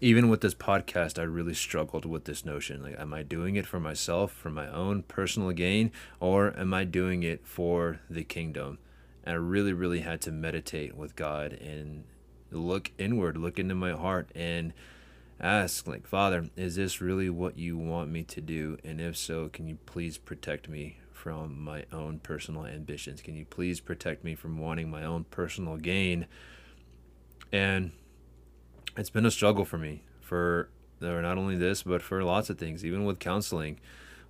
Even 0.02 0.30
with 0.30 0.40
this 0.40 0.56
podcast, 0.56 1.20
I 1.20 1.24
really 1.24 1.54
struggled 1.54 2.06
with 2.06 2.24
this 2.24 2.46
notion. 2.46 2.82
Like, 2.82 2.98
am 2.98 3.14
I 3.14 3.22
doing 3.22 3.58
it 3.58 3.66
for 3.66 3.82
myself, 3.82 4.32
for 4.32 4.50
my 4.50 4.70
own 4.70 5.04
personal 5.04 5.52
gain, 5.52 5.92
or 6.22 6.58
am 6.58 6.74
I 6.74 6.86
doing 6.86 7.24
it 7.24 7.46
for 7.46 8.00
the 8.10 8.24
kingdom? 8.24 8.78
And 9.26 9.34
I 9.34 9.38
really, 9.38 9.74
really 9.74 10.00
had 10.00 10.22
to 10.22 10.32
meditate 10.32 10.96
with 10.96 11.18
God 11.18 11.52
and 11.52 12.06
look 12.50 12.92
inward, 12.98 13.38
look 13.38 13.60
into 13.60 13.76
my 13.76 13.92
heart, 13.92 14.30
and 14.34 14.74
ask, 15.38 15.86
like, 15.86 16.08
Father, 16.08 16.50
is 16.56 16.78
this 16.78 17.02
really 17.02 17.30
what 17.30 17.58
you 17.58 17.78
want 17.78 18.10
me 18.10 18.24
to 18.24 18.40
do? 18.40 18.78
And 18.86 19.02
if 19.02 19.18
so, 19.18 19.50
can 19.50 19.68
you 19.68 19.78
please 19.86 20.18
protect 20.18 20.70
me 20.70 20.98
from 21.12 21.62
my 21.62 21.84
own 21.92 22.20
personal 22.20 22.66
ambitions? 22.66 23.22
Can 23.22 23.36
you 23.36 23.46
please 23.46 23.82
protect 23.82 24.24
me 24.24 24.34
from 24.34 24.60
wanting 24.60 24.90
my 24.90 25.04
own 25.04 25.26
personal 25.26 25.76
gain? 25.76 26.26
And 27.52 27.92
it's 28.98 29.10
been 29.10 29.26
a 29.26 29.32
struggle 29.32 29.66
for 29.66 29.78
me 29.78 30.04
for 30.22 30.70
not 31.02 31.38
only 31.38 31.56
this, 31.56 31.84
but 31.84 32.02
for 32.02 32.24
lots 32.24 32.50
of 32.50 32.58
things, 32.58 32.86
even 32.86 33.06
with 33.06 33.20
counseling 33.20 33.80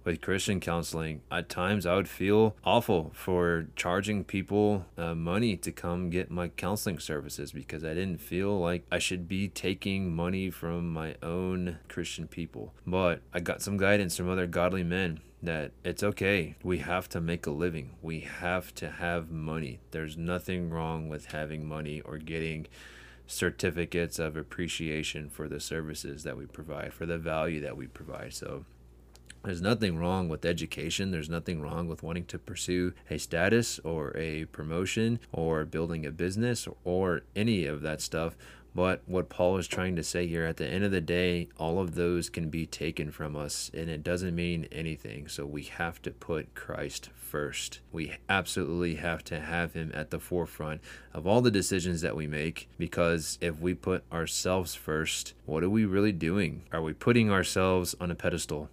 with 0.04 0.22
Christian 0.22 0.60
counseling, 0.60 1.22
at 1.32 1.50
times 1.50 1.86
I 1.86 1.96
would 1.96 2.10
feel 2.10 2.56
awful 2.63 3.12
for 3.13 3.68
charging 3.75 4.24
people 4.24 4.86
uh, 4.98 5.13
money 5.13 5.56
to 5.58 5.72
come 5.72 6.10
get 6.10 6.32
my 6.32 6.48
counseling 6.50 7.00
services 7.00 7.51
because 7.51 7.84
I 7.84 7.94
didn't 7.94 8.22
feel 8.22 8.60
like 8.60 8.86
I 8.92 9.00
should 9.00 9.28
be 9.28 9.48
taking 9.48 10.16
money 10.16 10.50
from 10.50 10.92
my 10.92 11.16
own 11.22 11.80
Christian 11.88 12.28
people. 12.28 12.74
But 12.86 13.22
I 13.34 13.39
got 13.39 13.62
some 13.62 13.78
guidance 13.78 14.18
from 14.18 14.30
other 14.30 14.48
godly 14.48 14.84
men 14.84 15.20
that 15.42 15.72
it's 15.84 16.04
okay. 16.04 16.56
We 16.63 16.80
have 16.80 17.08
to 17.10 17.22
make 17.22 17.46
a 17.46 17.51
living. 17.51 17.96
We 18.01 18.22
have 18.22 18.74
to 18.75 18.89
have 18.89 19.30
money. 19.30 19.80
There's 19.92 20.18
nothing 20.18 20.70
wrong 20.70 21.08
with 21.08 21.28
having 21.28 21.68
money 21.68 22.01
or 22.01 22.18
getting 22.18 22.68
certificates 23.30 24.18
of 24.18 24.36
appreciation 24.36 25.30
for 25.30 25.48
the 25.48 25.60
services 25.60 26.24
that 26.24 26.36
we 26.36 26.46
provide, 26.46 26.94
for 26.94 27.06
the 27.06 27.18
value 27.18 27.62
that 27.62 27.78
we 27.78 27.86
provide. 27.86 28.34
So 28.34 28.66
there's 29.44 29.62
nothing 29.62 29.98
wrong 29.98 30.28
with 30.28 30.46
education. 30.46 31.12
There's 31.12 31.30
nothing 31.30 31.62
wrong 31.62 31.88
with 31.88 32.02
wanting 32.04 32.26
to 32.26 32.40
pursue 32.40 32.94
a 33.10 33.20
status 33.20 33.80
or 33.80 34.18
a 34.18 34.46
promotion 34.46 35.20
or 35.32 35.64
building 35.64 36.06
a 36.06 36.12
business 36.12 36.68
or 36.84 37.22
any 37.36 37.66
of 37.66 37.82
that 37.82 38.02
stuff. 38.02 38.36
But 38.76 39.02
what 39.06 39.30
Paul 39.30 39.58
is 39.58 39.68
trying 39.68 39.96
to 39.96 40.04
say 40.04 40.28
here 40.28 40.46
at 40.46 40.58
the 40.58 40.68
end 40.68 40.84
of 40.84 40.92
the 40.92 41.02
day, 41.02 41.50
all 41.58 41.80
of 41.80 41.96
those 41.96 42.30
can 42.30 42.50
be 42.50 42.66
taken 42.66 43.12
from 43.12 43.36
us 43.36 43.72
and 43.74 43.90
it 43.90 44.04
doesn't 44.04 44.36
mean 44.36 44.68
anything. 44.72 45.28
So 45.28 45.46
we 45.46 45.64
have 45.64 46.02
to 46.04 46.12
put 46.12 46.56
Christ 46.56 47.10
first. 47.16 47.80
We 47.92 48.14
absolutely 48.28 48.96
have 48.96 49.24
to 49.26 49.40
have 49.40 49.74
him 49.74 49.92
at 49.94 50.12
the 50.12 50.20
forefront 50.20 50.82
of 51.14 51.26
all 51.28 51.42
the 51.42 51.52
decisions 51.52 52.02
that 52.02 52.16
we 52.16 52.28
make 52.28 52.70
because 52.78 53.38
if 53.42 53.60
we 53.60 53.74
put 53.74 54.04
ourselves 54.12 54.76
first, 54.76 55.34
what 55.46 55.64
are 55.64 55.70
we 55.70 55.86
really 55.86 56.12
doing? 56.12 56.64
Are 56.72 56.82
we 56.82 56.94
putting 56.94 57.32
ourselves 57.32 57.96
on 58.00 58.12
a 58.12 58.16
pedestal? 58.16 58.70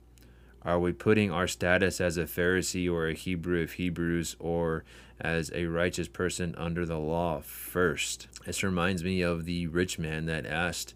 Are 0.67 0.81
we 0.81 0.93
putting 0.93 1.31
our 1.31 1.47
status 1.47 2.01
as 2.01 2.17
a 2.17 2.25
Pharisee 2.25 2.93
or 2.93 3.07
a 3.07 3.15
Hebrew 3.15 3.63
of 3.63 3.75
Hebrews 3.75 4.35
or 4.41 4.83
as 5.21 5.53
a 5.55 5.67
righteous 5.67 6.09
person 6.09 6.57
under 6.59 6.85
the 6.85 6.99
law 6.99 7.41
first? 7.41 8.27
This 8.45 8.65
reminds 8.65 9.05
me 9.05 9.23
of 9.23 9.45
the 9.45 9.69
rich 9.69 9.97
man 9.97 10.27
that 10.27 10.45
asked 10.45 10.95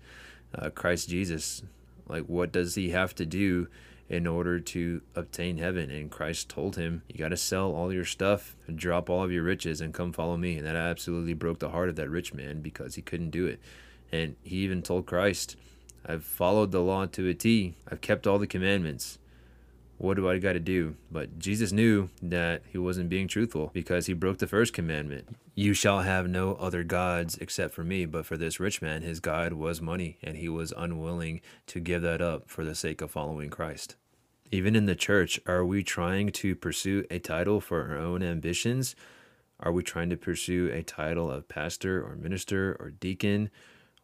uh, 0.52 0.70
Christ 0.70 1.08
Jesus, 1.08 1.62
like, 2.08 2.24
what 2.24 2.50
does 2.50 2.74
he 2.74 2.90
have 2.90 3.14
to 3.14 3.24
do 3.24 3.68
in 4.08 4.26
order 4.26 4.58
to 4.58 5.02
obtain 5.14 5.58
heaven? 5.58 5.88
And 5.88 6.10
Christ 6.10 6.48
told 6.48 6.74
him, 6.74 7.02
You 7.08 7.20
got 7.20 7.28
to 7.28 7.36
sell 7.36 7.72
all 7.72 7.92
your 7.92 8.04
stuff, 8.04 8.56
and 8.66 8.76
drop 8.76 9.08
all 9.08 9.22
of 9.22 9.30
your 9.30 9.44
riches, 9.44 9.80
and 9.80 9.94
come 9.94 10.12
follow 10.12 10.36
me. 10.36 10.56
And 10.56 10.66
that 10.66 10.74
absolutely 10.74 11.34
broke 11.34 11.60
the 11.60 11.70
heart 11.70 11.88
of 11.88 11.94
that 11.94 12.10
rich 12.10 12.34
man 12.34 12.60
because 12.60 12.96
he 12.96 13.02
couldn't 13.02 13.30
do 13.30 13.46
it. 13.46 13.60
And 14.10 14.34
he 14.42 14.56
even 14.56 14.82
told 14.82 15.06
Christ, 15.06 15.54
I've 16.04 16.24
followed 16.24 16.72
the 16.72 16.80
law 16.80 17.06
to 17.06 17.28
a 17.28 17.34
T, 17.34 17.74
I've 17.88 18.00
kept 18.00 18.26
all 18.26 18.40
the 18.40 18.48
commandments 18.48 19.19
what 20.00 20.16
do 20.16 20.30
I 20.30 20.38
got 20.38 20.54
to 20.54 20.60
do? 20.60 20.96
But 21.10 21.38
Jesus 21.38 21.72
knew 21.72 22.08
that 22.22 22.62
he 22.70 22.78
wasn't 22.78 23.10
being 23.10 23.28
truthful 23.28 23.70
because 23.74 24.06
he 24.06 24.14
broke 24.14 24.38
the 24.38 24.46
first 24.46 24.72
commandment. 24.72 25.36
You 25.54 25.74
shall 25.74 26.00
have 26.00 26.26
no 26.26 26.54
other 26.54 26.82
gods 26.82 27.36
except 27.36 27.74
for 27.74 27.84
me. 27.84 28.06
But 28.06 28.24
for 28.24 28.38
this 28.38 28.58
rich 28.58 28.80
man, 28.80 29.02
his 29.02 29.20
God 29.20 29.52
was 29.52 29.82
money, 29.82 30.16
and 30.22 30.38
he 30.38 30.48
was 30.48 30.72
unwilling 30.74 31.42
to 31.66 31.80
give 31.80 32.00
that 32.00 32.22
up 32.22 32.48
for 32.48 32.64
the 32.64 32.74
sake 32.74 33.02
of 33.02 33.10
following 33.10 33.50
Christ. 33.50 33.96
Even 34.50 34.74
in 34.74 34.86
the 34.86 34.96
church, 34.96 35.38
are 35.46 35.66
we 35.66 35.82
trying 35.82 36.30
to 36.32 36.56
pursue 36.56 37.04
a 37.10 37.18
title 37.18 37.60
for 37.60 37.90
our 37.90 37.98
own 37.98 38.22
ambitions? 38.22 38.96
Are 39.60 39.70
we 39.70 39.82
trying 39.82 40.08
to 40.08 40.16
pursue 40.16 40.70
a 40.72 40.82
title 40.82 41.30
of 41.30 41.46
pastor 41.46 42.02
or 42.02 42.16
minister 42.16 42.74
or 42.80 42.88
deacon? 42.88 43.50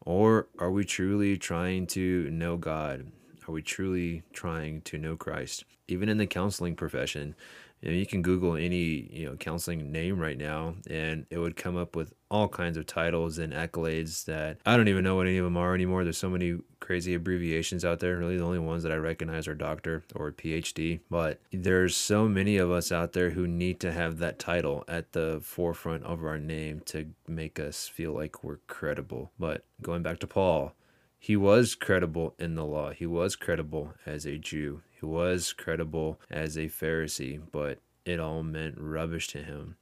Or 0.03 0.49
are 0.59 0.71
we 0.71 0.85
truly 0.85 1.39
trying 1.39 1.87
to 1.89 2.29
know 2.31 2.59
God 2.59 3.13
are 3.49 3.53
we 3.53 3.63
truly 3.63 4.23
trying 4.33 4.83
to 4.83 4.99
know 4.99 5.17
Christ? 5.17 5.65
Even 5.89 6.09
in 6.09 6.19
the 6.19 6.27
counseling 6.27 6.75
profession, 6.75 7.35
you, 7.81 7.91
know, 7.91 7.97
you 7.97 8.07
can 8.07 8.23
Google 8.23 8.57
any 8.57 9.09
you 9.13 9.27
know 9.27 9.37
counseling 9.37 9.93
name 9.93 10.19
right 10.19 10.39
now, 10.39 10.75
and 10.89 11.27
it 11.31 11.39
would 11.39 11.57
come 11.57 11.77
up 11.77 11.95
with 11.95 12.15
all 12.31 12.49
kinds 12.49 12.77
of 12.77 12.87
titles 12.87 13.39
and 13.39 13.53
accolades 13.53 14.25
that 14.25 14.59
I 14.67 14.77
don't 14.77 14.89
even 14.89 15.05
know 15.05 15.15
what 15.15 15.27
any 15.27 15.39
of 15.39 15.45
them 15.45 15.57
are 15.57 15.75
anymore. 15.75 16.03
There's 16.03 16.19
so 16.19 16.31
many 16.31 16.59
crazy 16.81 17.15
abbreviations 17.15 17.85
out 17.85 18.01
there. 18.01 18.17
Really, 18.17 18.39
the 18.39 18.45
only 18.45 18.59
ones 18.59 18.83
that 18.83 18.93
I 18.93 18.97
recognize 18.97 19.47
are 19.47 19.55
doctor 19.55 20.03
or 20.15 20.33
PhD. 20.33 21.01
But 21.11 21.41
there's 21.53 21.97
so 21.97 22.27
many 22.27 22.57
of 22.57 22.71
us 22.71 22.91
out 22.91 23.13
there 23.13 23.31
who 23.31 23.47
need 23.47 23.79
to 23.81 23.93
have 23.93 24.19
that 24.19 24.39
title 24.39 24.85
at 24.89 25.13
the 25.13 25.41
forefront 25.43 26.05
of 26.05 26.25
our 26.25 26.39
name 26.39 26.81
to 26.87 27.11
make 27.29 27.61
us 27.61 27.87
feel 27.87 28.13
like 28.13 28.43
we're 28.43 28.59
credible. 28.67 29.31
But 29.39 29.65
going 29.83 30.03
back 30.03 30.19
to 30.21 30.27
Paul 30.27 30.75
he 31.19 31.37
was 31.37 31.75
credible 31.75 32.35
in 32.39 32.55
the 32.55 32.65
law. 32.65 32.91
He 32.91 33.07
was 33.07 33.37
credible 33.37 33.95
as 34.05 34.27
a 34.27 34.39
Jew. 34.39 34.83
He 34.91 35.07
was 35.07 35.53
credible 35.53 36.21
as 36.31 36.57
a 36.57 36.67
Pharisee, 36.67 37.41
but 37.51 37.79
it 38.05 38.21
all 38.21 38.43
meant 38.43 38.77
rubbish 38.79 39.29
to 39.29 39.39
him. 39.39 39.77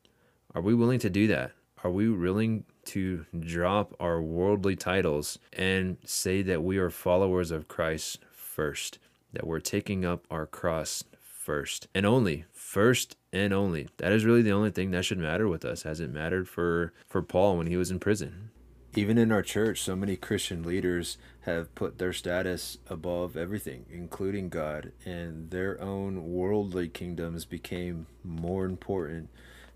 Are 0.54 0.62
we 0.62 0.74
willing 0.74 1.00
to 1.00 1.10
do 1.10 1.26
that? 1.26 1.52
Are 1.82 1.90
we 1.90 2.08
willing 2.08 2.64
to 2.86 3.26
drop 3.38 3.94
our 4.00 4.22
worldly 4.22 4.76
titles 4.76 5.38
and 5.52 5.98
say 6.04 6.40
that 6.42 6.62
we 6.62 6.78
are 6.78 6.90
followers 6.90 7.50
of 7.50 7.68
Christ 7.68 8.20
first? 8.32 8.98
That 9.34 9.46
we're 9.46 9.60
taking 9.60 10.04
up 10.04 10.26
our 10.30 10.46
cross 10.46 11.04
first 11.44 11.88
and 11.94 12.06
only 12.06 12.46
first 12.52 13.18
and 13.30 13.52
only 13.52 13.86
that 13.98 14.12
is 14.12 14.24
really 14.24 14.40
the 14.40 14.50
only 14.50 14.70
thing 14.70 14.92
that 14.92 15.04
should 15.04 15.18
matter 15.18 15.46
with 15.46 15.62
us 15.62 15.84
as 15.84 16.00
it 16.00 16.08
mattered 16.08 16.48
for 16.48 16.94
for 17.06 17.20
paul 17.20 17.58
when 17.58 17.66
he 17.66 17.76
was 17.76 17.90
in 17.90 17.98
prison 17.98 18.48
even 18.96 19.18
in 19.18 19.32
our 19.32 19.42
church, 19.42 19.82
so 19.82 19.96
many 19.96 20.16
Christian 20.16 20.62
leaders 20.62 21.18
have 21.42 21.74
put 21.74 21.98
their 21.98 22.12
status 22.12 22.78
above 22.88 23.36
everything, 23.36 23.86
including 23.90 24.48
God, 24.48 24.92
and 25.04 25.50
their 25.50 25.80
own 25.80 26.32
worldly 26.32 26.88
kingdoms 26.88 27.44
became 27.44 28.06
more 28.22 28.64
important 28.64 29.28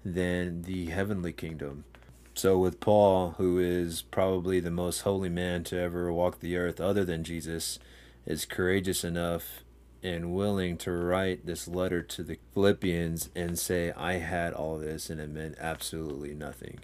than 0.05 0.63
the 0.63 0.87
heavenly 0.87 1.33
kingdom. 1.33 1.85
So, 2.35 2.59
with 2.59 2.81
Paul, 2.81 3.35
who 3.39 3.59
is 3.59 4.03
probably 4.03 4.61
the 4.61 4.71
most 4.71 5.01
holy 5.01 5.29
man 5.29 5.65
to 5.65 5.79
ever 5.79 6.13
walk 6.13 6.41
the 6.41 6.57
earth 6.57 6.81
other 6.81 7.05
than 7.05 7.25
Jesus, 7.25 7.79
is 8.27 8.45
courageous 8.45 9.03
enough 9.03 9.65
and 10.03 10.35
willing 10.35 10.77
to 10.79 10.93
write 10.93 11.47
this 11.47 11.67
letter 11.67 12.03
to 12.03 12.23
the 12.23 12.39
Philippians 12.55 13.31
and 13.35 13.59
say, 13.59 13.93
I 13.93 14.15
had 14.15 14.53
all 14.53 14.79
this 14.79 15.11
and 15.11 15.21
it 15.21 15.31
meant 15.31 15.57
absolutely 15.59 16.35
nothing. 16.35 16.79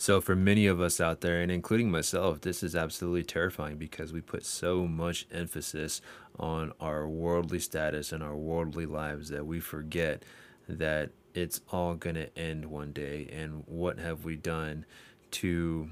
So, 0.00 0.22
for 0.22 0.34
many 0.34 0.66
of 0.66 0.80
us 0.80 0.98
out 0.98 1.20
there, 1.20 1.42
and 1.42 1.52
including 1.52 1.90
myself, 1.90 2.40
this 2.40 2.62
is 2.62 2.74
absolutely 2.74 3.22
terrifying 3.22 3.76
because 3.76 4.14
we 4.14 4.22
put 4.22 4.46
so 4.46 4.86
much 4.86 5.26
emphasis 5.30 6.00
on 6.38 6.72
our 6.80 7.06
worldly 7.06 7.58
status 7.58 8.10
and 8.10 8.22
our 8.22 8.34
worldly 8.34 8.86
lives 8.86 9.28
that 9.28 9.44
we 9.44 9.60
forget 9.60 10.22
that 10.66 11.10
it's 11.34 11.60
all 11.70 11.96
going 11.96 12.14
to 12.14 12.34
end 12.38 12.64
one 12.64 12.92
day. 12.92 13.28
And 13.30 13.62
what 13.66 13.98
have 13.98 14.24
we 14.24 14.36
done 14.36 14.86
to 15.32 15.90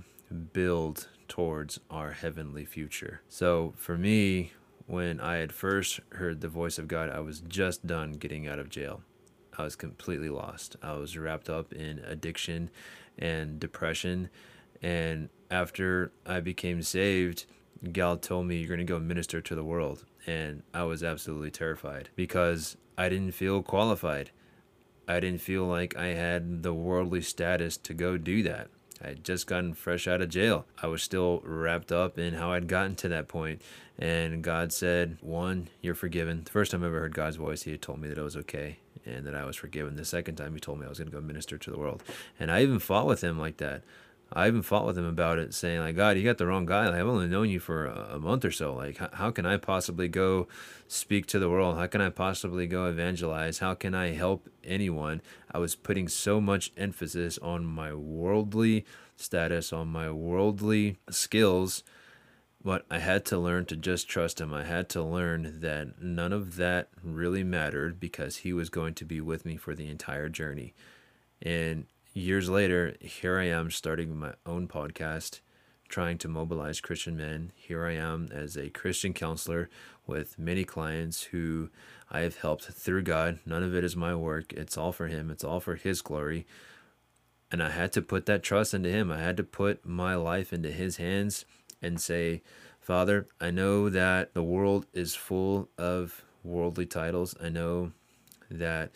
build 0.54 1.08
towards 1.28 1.78
our 1.90 2.12
heavenly 2.12 2.64
future? 2.64 3.20
So, 3.28 3.74
for 3.76 3.98
me, 3.98 4.52
when 4.86 5.20
I 5.20 5.34
had 5.34 5.52
first 5.52 6.00
heard 6.12 6.40
the 6.40 6.48
voice 6.48 6.78
of 6.78 6.88
God, 6.88 7.10
I 7.10 7.20
was 7.20 7.40
just 7.40 7.86
done 7.86 8.12
getting 8.12 8.48
out 8.48 8.58
of 8.58 8.70
jail. 8.70 9.02
I 9.58 9.64
was 9.64 9.76
completely 9.76 10.30
lost. 10.30 10.76
I 10.82 10.92
was 10.94 11.18
wrapped 11.18 11.50
up 11.50 11.74
in 11.74 11.98
addiction 11.98 12.70
and 13.18 13.58
depression. 13.60 14.30
And 14.82 15.28
after 15.50 16.12
I 16.26 16.40
became 16.40 16.82
saved, 16.82 17.46
Gal 17.92 18.16
told 18.16 18.46
me, 18.46 18.56
You're 18.56 18.68
going 18.68 18.78
to 18.78 18.84
go 18.84 18.98
minister 18.98 19.40
to 19.40 19.54
the 19.54 19.64
world. 19.64 20.04
And 20.26 20.62
I 20.74 20.84
was 20.84 21.02
absolutely 21.02 21.50
terrified 21.50 22.10
because 22.14 22.76
I 22.96 23.08
didn't 23.08 23.32
feel 23.32 23.62
qualified. 23.62 24.30
I 25.06 25.20
didn't 25.20 25.40
feel 25.40 25.64
like 25.64 25.96
I 25.96 26.08
had 26.08 26.62
the 26.62 26.74
worldly 26.74 27.22
status 27.22 27.78
to 27.78 27.94
go 27.94 28.18
do 28.18 28.42
that. 28.42 28.68
I 29.02 29.08
had 29.08 29.24
just 29.24 29.46
gotten 29.46 29.74
fresh 29.74 30.06
out 30.06 30.20
of 30.20 30.28
jail. 30.28 30.66
I 30.82 30.88
was 30.88 31.02
still 31.02 31.40
wrapped 31.44 31.92
up 31.92 32.18
in 32.18 32.34
how 32.34 32.52
I'd 32.52 32.66
gotten 32.66 32.96
to 32.96 33.08
that 33.08 33.28
point. 33.28 33.62
And 33.98 34.42
God 34.42 34.72
said, 34.72 35.18
One, 35.20 35.68
you're 35.80 35.94
forgiven. 35.94 36.42
The 36.44 36.50
first 36.50 36.72
time 36.72 36.82
I 36.82 36.88
ever 36.88 37.00
heard 37.00 37.14
God's 37.14 37.36
voice, 37.36 37.62
He 37.62 37.70
had 37.70 37.82
told 37.82 38.00
me 38.00 38.08
that 38.08 38.18
it 38.18 38.22
was 38.22 38.36
okay 38.36 38.78
and 39.08 39.26
that 39.26 39.34
I 39.34 39.44
was 39.44 39.56
forgiven. 39.56 39.96
The 39.96 40.04
second 40.04 40.36
time, 40.36 40.54
He 40.54 40.60
told 40.60 40.78
me 40.78 40.86
I 40.86 40.88
was 40.88 40.98
going 40.98 41.10
to 41.10 41.16
go 41.16 41.20
minister 41.20 41.58
to 41.58 41.70
the 41.70 41.78
world. 41.78 42.02
And 42.38 42.50
I 42.50 42.62
even 42.62 42.78
fought 42.78 43.06
with 43.06 43.22
Him 43.22 43.38
like 43.38 43.56
that. 43.58 43.82
I 44.32 44.46
even 44.46 44.60
fought 44.60 44.84
with 44.84 44.98
him 44.98 45.06
about 45.06 45.38
it, 45.38 45.54
saying 45.54 45.80
like, 45.80 45.96
God, 45.96 46.18
you 46.18 46.24
got 46.24 46.36
the 46.36 46.46
wrong 46.46 46.66
guy. 46.66 46.86
Like, 46.86 46.96
I've 46.96 47.06
only 47.06 47.28
known 47.28 47.48
you 47.48 47.60
for 47.60 47.86
a, 47.86 48.18
month 48.18 48.44
or 48.44 48.50
so. 48.50 48.74
Like, 48.74 48.98
how 49.14 49.30
can 49.30 49.46
I 49.46 49.56
possibly 49.56 50.06
go 50.06 50.48
speak 50.86 51.26
to 51.28 51.38
the 51.38 51.48
world? 51.48 51.76
How 51.76 51.86
can 51.86 52.02
I 52.02 52.10
possibly 52.10 52.66
go 52.66 52.84
evangelize? 52.86 53.60
How 53.60 53.72
can 53.72 53.94
I 53.94 54.12
help 54.12 54.50
anyone? 54.62 55.22
I 55.50 55.58
was 55.58 55.74
putting 55.74 56.08
so 56.08 56.42
much 56.42 56.72
emphasis 56.76 57.38
on 57.38 57.64
my 57.64 57.94
worldly 57.94 58.84
status, 59.16 59.72
on 59.72 59.88
my 59.88 60.10
worldly 60.10 60.98
skills, 61.08 61.82
but 62.62 62.84
I 62.90 62.98
had 62.98 63.24
to 63.26 63.38
learn 63.38 63.66
to 63.66 63.76
just 63.76 64.08
trust 64.08 64.40
him. 64.40 64.52
I 64.52 64.64
had 64.64 64.88
to 64.90 65.02
learn 65.02 65.60
that 65.60 66.02
none 66.02 66.32
of 66.32 66.56
that 66.56 66.88
really 67.02 67.44
mattered 67.44 68.00
because 68.00 68.38
he 68.38 68.52
was 68.52 68.68
going 68.68 68.94
to 68.94 69.04
be 69.04 69.20
with 69.20 69.44
me 69.44 69.56
for 69.56 69.74
the 69.74 69.88
entire 69.88 70.28
journey. 70.28 70.74
And 71.40 71.86
years 72.14 72.48
later, 72.48 72.96
here 73.00 73.38
I 73.38 73.44
am 73.44 73.70
starting 73.70 74.16
my 74.16 74.34
own 74.44 74.66
podcast, 74.66 75.40
trying 75.88 76.18
to 76.18 76.28
mobilize 76.28 76.80
Christian 76.80 77.16
men. 77.16 77.52
Here 77.54 77.86
I 77.86 77.92
am 77.92 78.28
as 78.32 78.56
a 78.56 78.70
Christian 78.70 79.12
counselor 79.12 79.70
with 80.06 80.38
many 80.38 80.64
clients 80.64 81.24
who 81.24 81.70
I 82.10 82.20
have 82.20 82.38
helped 82.38 82.64
through 82.64 83.02
God. 83.02 83.38
None 83.46 83.62
of 83.62 83.74
it 83.74 83.84
is 83.84 83.94
my 83.94 84.16
work, 84.16 84.52
it's 84.52 84.76
all 84.76 84.92
for 84.92 85.06
Him, 85.06 85.30
it's 85.30 85.44
all 85.44 85.60
for 85.60 85.76
His 85.76 86.02
glory. 86.02 86.44
And 87.52 87.62
I 87.62 87.70
had 87.70 87.92
to 87.92 88.02
put 88.02 88.26
that 88.26 88.42
trust 88.42 88.74
into 88.74 88.90
Him. 88.90 89.12
I 89.12 89.20
had 89.20 89.36
to 89.36 89.44
put 89.44 89.86
my 89.86 90.16
life 90.16 90.52
into 90.52 90.72
His 90.72 90.96
hands 90.96 91.44
and 91.82 92.00
say, 92.00 92.42
Father, 92.80 93.28
I 93.40 93.50
know 93.50 93.88
that 93.88 94.34
the 94.34 94.42
world 94.42 94.86
is 94.92 95.14
full 95.14 95.68
of 95.76 96.24
worldly 96.42 96.86
titles. 96.86 97.34
I 97.42 97.48
know 97.48 97.92
that 98.50 98.90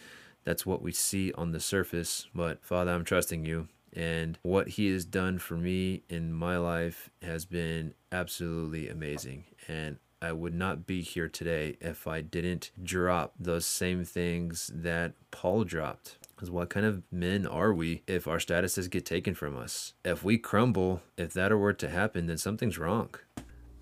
that's 0.44 0.66
what 0.66 0.82
we 0.82 0.92
see 0.92 1.32
on 1.32 1.52
the 1.52 1.60
surface. 1.60 2.26
But 2.34 2.64
Father, 2.64 2.92
I'm 2.92 3.04
trusting 3.04 3.44
you. 3.44 3.68
And 3.94 4.38
what 4.42 4.68
He 4.68 4.90
has 4.92 5.04
done 5.04 5.38
for 5.38 5.54
me 5.54 6.02
in 6.08 6.32
my 6.32 6.56
life 6.56 7.10
has 7.20 7.44
been 7.44 7.94
absolutely 8.10 8.88
amazing. 8.88 9.44
And 9.68 9.98
I 10.22 10.32
would 10.32 10.54
not 10.54 10.86
be 10.86 11.02
here 11.02 11.28
today 11.28 11.76
if 11.80 12.06
I 12.06 12.20
didn't 12.20 12.70
drop 12.82 13.34
those 13.38 13.66
same 13.66 14.04
things 14.04 14.70
that 14.72 15.14
Paul 15.30 15.64
dropped. 15.64 16.16
What 16.50 16.70
kind 16.70 16.84
of 16.84 17.02
men 17.10 17.46
are 17.46 17.72
we 17.72 18.02
if 18.06 18.26
our 18.26 18.38
statuses 18.38 18.90
get 18.90 19.06
taken 19.06 19.34
from 19.34 19.56
us? 19.56 19.94
If 20.04 20.24
we 20.24 20.38
crumble, 20.38 21.02
if 21.16 21.32
that 21.34 21.56
were 21.56 21.72
to 21.72 21.88
happen, 21.88 22.26
then 22.26 22.38
something's 22.38 22.78
wrong. 22.78 23.10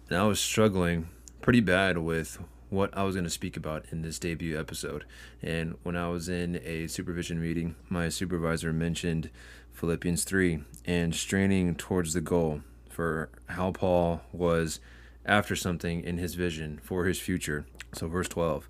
And 0.09 0.19
I 0.19 0.25
was 0.25 0.41
struggling 0.41 1.09
pretty 1.41 1.61
bad 1.61 1.99
with 1.99 2.39
what 2.69 2.97
I 2.97 3.03
was 3.03 3.15
going 3.15 3.25
to 3.25 3.31
speak 3.31 3.57
about 3.57 3.85
in 3.91 4.03
this 4.03 4.19
debut 4.19 4.59
episode. 4.59 5.05
And 5.43 5.77
when 5.83 5.97
I 5.97 6.09
was 6.09 6.29
in 6.29 6.61
a 6.65 6.87
supervision 6.87 7.41
meeting, 7.41 7.77
my 7.89 8.09
supervisor 8.09 8.73
mentioned 8.73 9.31
Philippians 9.73 10.25
3 10.25 10.63
and 10.85 11.15
straining 11.15 11.75
towards 11.75 12.13
the 12.13 12.21
goal 12.21 12.61
for 12.89 13.31
how 13.47 13.73
Paul 13.73 14.21
was 14.33 14.81
after 15.25 15.57
something 15.57 16.03
in 16.03 16.19
his 16.19 16.35
vision 16.35 16.81
for 16.83 17.05
his 17.05 17.19
future. 17.19 17.67
So, 17.95 18.09
verse 18.09 18.29
12 18.29 18.69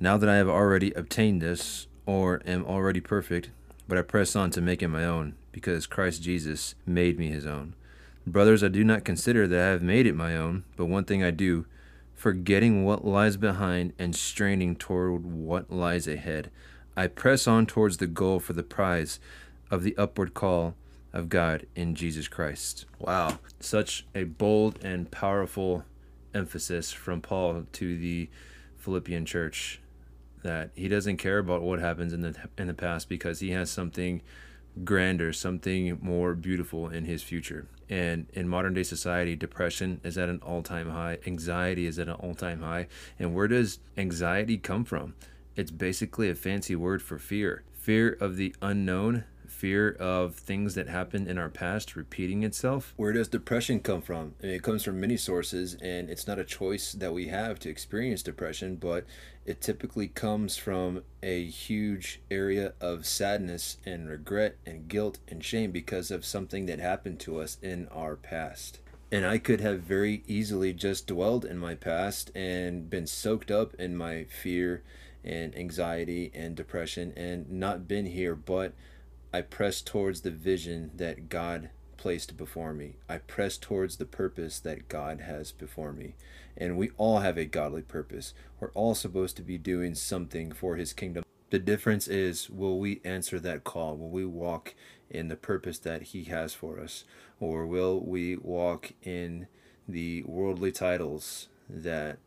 Now 0.00 0.16
that 0.16 0.28
I 0.28 0.36
have 0.36 0.48
already 0.48 0.92
obtained 0.92 1.42
this, 1.42 1.86
or 2.06 2.40
am 2.46 2.64
already 2.64 3.00
perfect, 3.00 3.50
but 3.86 3.98
I 3.98 4.02
press 4.02 4.34
on 4.34 4.50
to 4.52 4.60
make 4.60 4.82
it 4.82 4.88
my 4.88 5.04
own, 5.04 5.34
because 5.52 5.86
Christ 5.86 6.22
Jesus 6.22 6.74
made 6.86 7.18
me 7.18 7.28
his 7.28 7.46
own. 7.46 7.74
Brothers, 8.26 8.64
I 8.64 8.68
do 8.68 8.82
not 8.82 9.04
consider 9.04 9.46
that 9.46 9.60
I 9.60 9.70
have 9.70 9.82
made 9.82 10.06
it 10.06 10.16
my 10.16 10.36
own, 10.36 10.64
but 10.76 10.86
one 10.86 11.04
thing 11.04 11.22
I 11.22 11.30
do 11.30 11.66
forgetting 12.14 12.84
what 12.84 13.04
lies 13.04 13.36
behind 13.36 13.92
and 13.98 14.16
straining 14.16 14.74
toward 14.74 15.24
what 15.26 15.70
lies 15.70 16.08
ahead. 16.08 16.50
I 16.96 17.08
press 17.08 17.46
on 17.46 17.66
towards 17.66 17.98
the 17.98 18.06
goal 18.06 18.40
for 18.40 18.54
the 18.54 18.62
prize 18.62 19.20
of 19.70 19.82
the 19.82 19.96
upward 19.98 20.32
call 20.32 20.74
of 21.12 21.28
God 21.28 21.66
in 21.76 21.94
Jesus 21.94 22.26
Christ. 22.26 22.86
Wow. 22.98 23.38
Such 23.60 24.06
a 24.14 24.24
bold 24.24 24.82
and 24.82 25.10
powerful 25.10 25.84
emphasis 26.34 26.90
from 26.90 27.20
Paul 27.20 27.66
to 27.72 27.98
the 27.98 28.28
Philippian 28.76 29.26
church 29.26 29.80
that 30.46 30.70
he 30.74 30.88
doesn't 30.88 31.16
care 31.18 31.38
about 31.38 31.62
what 31.62 31.80
happens 31.80 32.12
in 32.12 32.20
the 32.22 32.36
in 32.56 32.66
the 32.68 32.74
past 32.74 33.08
because 33.08 33.40
he 33.40 33.50
has 33.50 33.70
something 33.70 34.22
grander, 34.84 35.32
something 35.32 35.98
more 36.00 36.34
beautiful 36.34 36.88
in 36.88 37.04
his 37.04 37.22
future. 37.22 37.66
And 37.88 38.26
in 38.32 38.48
modern 38.48 38.74
day 38.74 38.82
society, 38.82 39.36
depression 39.36 40.00
is 40.02 40.18
at 40.18 40.28
an 40.28 40.40
all 40.42 40.62
time 40.62 40.90
high, 40.90 41.18
anxiety 41.26 41.86
is 41.86 41.98
at 41.98 42.08
an 42.08 42.14
all 42.14 42.34
time 42.34 42.60
high. 42.60 42.88
And 43.18 43.34
where 43.34 43.48
does 43.48 43.78
anxiety 43.96 44.58
come 44.58 44.84
from? 44.84 45.14
It's 45.54 45.70
basically 45.70 46.28
a 46.28 46.34
fancy 46.34 46.76
word 46.76 47.02
for 47.02 47.18
fear 47.18 47.64
fear 47.86 48.16
of 48.20 48.36
the 48.36 48.52
unknown, 48.60 49.22
fear 49.46 49.92
of 49.92 50.34
things 50.34 50.74
that 50.74 50.88
happened 50.88 51.28
in 51.28 51.38
our 51.38 51.48
past 51.48 51.96
repeating 51.96 52.42
itself. 52.42 52.92
Where 52.96 53.12
does 53.12 53.28
depression 53.28 53.80
come 53.80 54.02
from? 54.02 54.34
I 54.42 54.46
mean, 54.46 54.54
it 54.54 54.62
comes 54.62 54.84
from 54.84 55.00
many 55.00 55.16
sources, 55.16 55.76
and 55.80 56.10
it's 56.10 56.26
not 56.26 56.38
a 56.38 56.44
choice 56.44 56.92
that 56.92 57.12
we 57.12 57.28
have 57.28 57.58
to 57.60 57.68
experience 57.68 58.22
depression, 58.22 58.76
but 58.76 59.04
it 59.44 59.60
typically 59.60 60.08
comes 60.08 60.56
from 60.56 61.02
a 61.22 61.44
huge 61.44 62.20
area 62.30 62.74
of 62.80 63.06
sadness 63.06 63.78
and 63.86 64.08
regret 64.08 64.56
and 64.66 64.88
guilt 64.88 65.18
and 65.28 65.44
shame 65.44 65.70
because 65.70 66.10
of 66.10 66.24
something 66.24 66.66
that 66.66 66.80
happened 66.80 67.20
to 67.20 67.40
us 67.40 67.58
in 67.62 67.88
our 67.88 68.16
past. 68.16 68.80
And 69.12 69.24
I 69.24 69.38
could 69.38 69.60
have 69.60 69.80
very 69.80 70.24
easily 70.26 70.72
just 70.72 71.06
dwelled 71.06 71.44
in 71.44 71.58
my 71.58 71.76
past 71.76 72.32
and 72.34 72.90
been 72.90 73.06
soaked 73.06 73.52
up 73.52 73.72
in 73.74 73.96
my 73.96 74.24
fear 74.24 74.82
and 75.24 75.56
anxiety 75.56 76.30
and 76.34 76.56
depression 76.56 77.12
and 77.16 77.48
not 77.50 77.86
been 77.86 78.06
here, 78.06 78.34
but 78.34 78.72
I 79.32 79.42
press 79.42 79.82
towards 79.82 80.20
the 80.20 80.30
vision 80.30 80.92
that 80.94 81.28
God 81.28 81.70
placed 81.96 82.36
before 82.36 82.72
me. 82.72 82.96
I 83.08 83.18
press 83.18 83.58
towards 83.58 83.96
the 83.96 84.04
purpose 84.04 84.60
that 84.60 84.88
God 84.88 85.22
has 85.22 85.52
before 85.52 85.92
me. 85.92 86.14
And 86.56 86.76
we 86.76 86.90
all 86.96 87.18
have 87.18 87.36
a 87.36 87.44
godly 87.44 87.82
purpose. 87.82 88.32
We're 88.60 88.70
all 88.72 88.94
supposed 88.94 89.36
to 89.36 89.42
be 89.42 89.58
doing 89.58 89.94
something 89.94 90.52
for 90.52 90.76
His 90.76 90.92
kingdom. 90.92 91.24
The 91.50 91.58
difference 91.58 92.08
is 92.08 92.48
will 92.50 92.78
we 92.78 93.00
answer 93.04 93.38
that 93.40 93.64
call? 93.64 93.96
Will 93.96 94.10
we 94.10 94.24
walk 94.24 94.74
in 95.10 95.28
the 95.28 95.36
purpose 95.36 95.78
that 95.80 96.02
He 96.02 96.24
has 96.24 96.54
for 96.54 96.80
us? 96.80 97.04
Or 97.40 97.66
will 97.66 98.00
we 98.00 98.36
walk 98.36 98.92
in 99.02 99.48
the 99.88 100.22
worldly 100.24 100.72
titles 100.72 101.48
that 101.68 102.18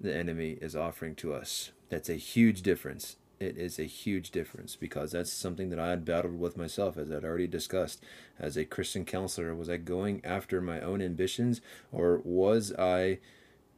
the 0.00 0.14
enemy 0.14 0.58
is 0.60 0.74
offering 0.74 1.14
to 1.16 1.34
us? 1.34 1.70
That's 1.90 2.08
a 2.08 2.14
huge 2.14 2.62
difference 2.62 3.16
it 3.44 3.58
is 3.58 3.78
a 3.78 3.84
huge 3.84 4.30
difference 4.30 4.74
because 4.74 5.12
that's 5.12 5.32
something 5.32 5.70
that 5.70 5.78
I 5.78 5.90
had 5.90 6.04
battled 6.04 6.40
with 6.40 6.56
myself, 6.56 6.96
as 6.96 7.12
I'd 7.12 7.24
already 7.24 7.46
discussed. 7.46 8.02
As 8.38 8.56
a 8.56 8.64
Christian 8.64 9.04
counselor, 9.04 9.54
was 9.54 9.68
I 9.68 9.76
going 9.76 10.24
after 10.24 10.60
my 10.60 10.80
own 10.80 11.02
ambitions 11.02 11.60
or 11.92 12.20
was 12.24 12.72
I 12.78 13.18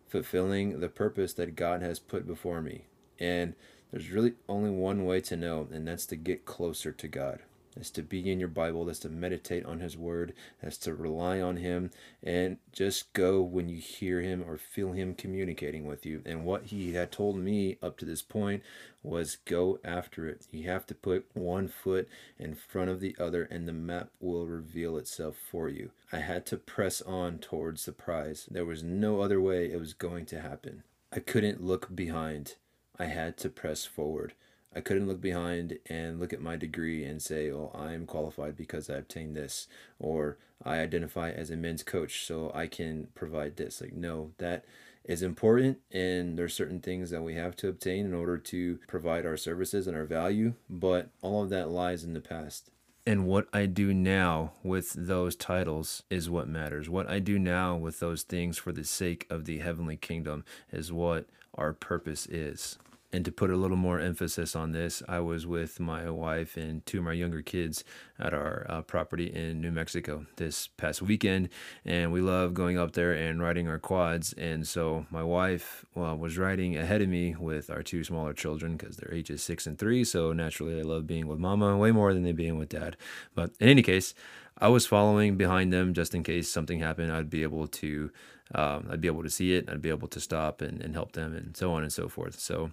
fulfilling 0.08 0.80
the 0.80 0.88
purpose 0.88 1.32
that 1.34 1.56
God 1.56 1.82
has 1.82 1.98
put 1.98 2.26
before 2.26 2.62
me? 2.62 2.86
And 3.18 3.54
there's 3.90 4.10
really 4.10 4.34
only 4.48 4.70
one 4.70 5.04
way 5.04 5.20
to 5.22 5.36
know, 5.36 5.68
and 5.72 5.86
that's 5.86 6.06
to 6.06 6.16
get 6.16 6.44
closer 6.44 6.92
to 6.92 7.08
God. 7.08 7.40
That's 7.76 7.90
to 7.90 8.02
be 8.02 8.30
in 8.30 8.40
your 8.40 8.48
Bible, 8.48 8.86
that's 8.86 9.00
to 9.00 9.10
meditate 9.10 9.66
on 9.66 9.80
His 9.80 9.96
Word, 9.96 10.32
that's 10.62 10.78
to 10.78 10.94
rely 10.94 11.40
on 11.40 11.58
Him, 11.58 11.90
and 12.22 12.56
just 12.72 13.12
go 13.12 13.42
when 13.42 13.68
you 13.68 13.76
hear 13.76 14.22
Him 14.22 14.42
or 14.46 14.56
feel 14.56 14.92
Him 14.92 15.14
communicating 15.14 15.86
with 15.86 16.06
you. 16.06 16.22
And 16.24 16.44
what 16.44 16.64
He 16.66 16.94
had 16.94 17.12
told 17.12 17.36
me 17.36 17.76
up 17.82 17.98
to 17.98 18.06
this 18.06 18.22
point 18.22 18.62
was 19.02 19.36
go 19.44 19.78
after 19.84 20.26
it. 20.26 20.46
You 20.50 20.68
have 20.68 20.86
to 20.86 20.94
put 20.94 21.26
one 21.34 21.68
foot 21.68 22.08
in 22.38 22.54
front 22.54 22.90
of 22.90 23.00
the 23.00 23.14
other, 23.18 23.44
and 23.44 23.68
the 23.68 23.72
map 23.72 24.08
will 24.20 24.46
reveal 24.46 24.96
itself 24.96 25.36
for 25.36 25.68
you. 25.68 25.90
I 26.10 26.18
had 26.18 26.46
to 26.46 26.56
press 26.56 27.02
on 27.02 27.38
towards 27.38 27.84
the 27.84 27.92
prize. 27.92 28.48
There 28.50 28.64
was 28.64 28.82
no 28.82 29.20
other 29.20 29.40
way 29.40 29.70
it 29.70 29.78
was 29.78 29.92
going 29.92 30.24
to 30.26 30.40
happen. 30.40 30.82
I 31.12 31.20
couldn't 31.20 31.62
look 31.62 31.94
behind, 31.94 32.56
I 32.98 33.06
had 33.06 33.36
to 33.38 33.48
press 33.48 33.84
forward. 33.84 34.32
I 34.76 34.80
couldn't 34.82 35.08
look 35.08 35.22
behind 35.22 35.78
and 35.86 36.20
look 36.20 36.34
at 36.34 36.42
my 36.42 36.56
degree 36.56 37.02
and 37.02 37.22
say, 37.22 37.50
"Oh, 37.50 37.72
I'm 37.74 38.04
qualified 38.04 38.56
because 38.56 38.90
I 38.90 38.96
obtained 38.96 39.34
this," 39.34 39.68
or 39.98 40.36
"I 40.62 40.80
identify 40.80 41.30
as 41.30 41.50
a 41.50 41.56
men's 41.56 41.82
coach, 41.82 42.24
so 42.26 42.52
I 42.54 42.66
can 42.66 43.08
provide 43.14 43.56
this." 43.56 43.80
Like, 43.80 43.94
no, 43.94 44.32
that 44.36 44.66
is 45.04 45.22
important, 45.22 45.78
and 45.90 46.38
there's 46.38 46.52
certain 46.52 46.80
things 46.80 47.10
that 47.10 47.22
we 47.22 47.34
have 47.34 47.56
to 47.56 47.68
obtain 47.68 48.04
in 48.04 48.12
order 48.12 48.36
to 48.36 48.78
provide 48.86 49.24
our 49.24 49.36
services 49.36 49.86
and 49.86 49.96
our 49.96 50.04
value, 50.04 50.52
but 50.68 51.08
all 51.22 51.42
of 51.44 51.48
that 51.50 51.70
lies 51.70 52.04
in 52.04 52.12
the 52.12 52.20
past. 52.20 52.70
And 53.06 53.26
what 53.26 53.46
I 53.52 53.66
do 53.66 53.94
now 53.94 54.52
with 54.64 54.92
those 54.92 55.36
titles 55.36 56.02
is 56.10 56.28
what 56.28 56.48
matters. 56.48 56.90
What 56.90 57.08
I 57.08 57.20
do 57.20 57.38
now 57.38 57.76
with 57.76 58.00
those 58.00 58.24
things 58.24 58.58
for 58.58 58.72
the 58.72 58.82
sake 58.82 59.26
of 59.30 59.44
the 59.44 59.58
heavenly 59.58 59.96
kingdom 59.96 60.44
is 60.72 60.92
what 60.92 61.26
our 61.54 61.72
purpose 61.72 62.26
is. 62.26 62.78
And 63.16 63.24
to 63.24 63.32
put 63.32 63.48
a 63.48 63.56
little 63.56 63.78
more 63.78 63.98
emphasis 63.98 64.54
on 64.54 64.72
this, 64.72 65.02
I 65.08 65.20
was 65.20 65.46
with 65.46 65.80
my 65.80 66.10
wife 66.10 66.58
and 66.58 66.84
two 66.84 66.98
of 66.98 67.04
my 67.04 67.14
younger 67.14 67.40
kids 67.40 67.82
at 68.18 68.34
our 68.34 68.66
uh, 68.68 68.82
property 68.82 69.32
in 69.32 69.62
New 69.62 69.70
Mexico 69.70 70.26
this 70.36 70.66
past 70.76 71.00
weekend, 71.00 71.48
and 71.82 72.12
we 72.12 72.20
love 72.20 72.52
going 72.52 72.78
up 72.78 72.92
there 72.92 73.14
and 73.14 73.40
riding 73.40 73.68
our 73.68 73.78
quads. 73.78 74.34
And 74.34 74.68
so 74.68 75.06
my 75.10 75.22
wife 75.22 75.86
well, 75.94 76.14
was 76.18 76.36
riding 76.36 76.76
ahead 76.76 77.00
of 77.00 77.08
me 77.08 77.34
with 77.34 77.70
our 77.70 77.82
two 77.82 78.04
smaller 78.04 78.34
children 78.34 78.76
because 78.76 78.98
their 78.98 79.14
ages 79.14 79.42
six 79.42 79.66
and 79.66 79.78
three. 79.78 80.04
So 80.04 80.34
naturally, 80.34 80.74
they 80.74 80.82
love 80.82 81.06
being 81.06 81.26
with 81.26 81.38
mama 81.38 81.74
way 81.78 81.92
more 81.92 82.12
than 82.12 82.22
they 82.22 82.32
being 82.32 82.58
with 82.58 82.68
dad. 82.68 82.98
But 83.34 83.52
in 83.58 83.70
any 83.70 83.82
case, 83.82 84.12
I 84.58 84.68
was 84.68 84.86
following 84.86 85.36
behind 85.36 85.72
them 85.72 85.92
just 85.92 86.14
in 86.14 86.22
case 86.22 86.48
something 86.48 86.80
happened. 86.80 87.12
I'd 87.12 87.28
be 87.28 87.42
able 87.42 87.66
to, 87.66 88.10
um, 88.54 88.88
I'd 88.90 89.02
be 89.02 89.08
able 89.08 89.22
to 89.22 89.30
see 89.30 89.54
it. 89.54 89.68
I'd 89.68 89.82
be 89.82 89.90
able 89.90 90.08
to 90.08 90.20
stop 90.20 90.62
and, 90.62 90.80
and 90.80 90.94
help 90.94 91.12
them, 91.12 91.34
and 91.34 91.56
so 91.56 91.72
on 91.72 91.82
and 91.82 91.92
so 91.92 92.08
forth. 92.08 92.38
So, 92.40 92.70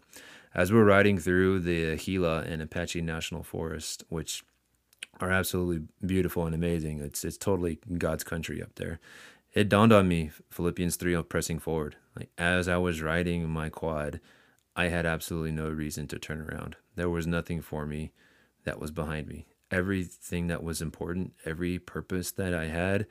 as 0.56 0.72
we're 0.72 0.86
riding 0.86 1.18
through 1.18 1.60
the 1.60 1.98
Gila 1.98 2.44
and 2.44 2.62
Apache 2.62 3.02
National 3.02 3.44
Forest, 3.44 4.04
which 4.08 4.44
are 5.20 5.32
absolutely 5.32 5.88
beautiful 6.06 6.46
and 6.46 6.56
amazing, 6.56 7.02
it's 7.02 7.26
it's 7.26 7.38
totally 7.38 7.80
God's 7.98 8.24
country 8.24 8.62
up 8.62 8.76
there. 8.76 9.00
It 9.54 9.70
dawned 9.70 9.92
on 9.94 10.08
me, 10.08 10.32
Philippians 10.50 10.96
three, 10.96 11.14
of 11.14 11.28
pressing 11.28 11.60
forward. 11.60 11.98
Like 12.16 12.30
as 12.38 12.70
I 12.70 12.78
was 12.78 13.02
riding 13.02 13.50
my 13.50 13.68
quad, 13.70 14.22
I 14.76 14.86
had 14.86 15.06
absolutely 15.06 15.52
no 15.52 15.70
reason 15.70 16.08
to 16.08 16.20
turn 16.20 16.42
around. 16.42 16.78
There 16.96 17.10
was 17.10 17.28
nothing 17.28 17.62
for 17.62 17.86
me 17.86 18.14
that 18.64 18.80
was 18.80 18.92
behind 18.92 19.28
me 19.28 19.48
everything 19.74 20.48
that 20.48 20.64
was 20.64 20.82
important, 20.82 21.34
every 21.46 21.80
purpose 21.80 22.32
that 22.32 22.54
I 22.54 22.68
had, 22.68 23.08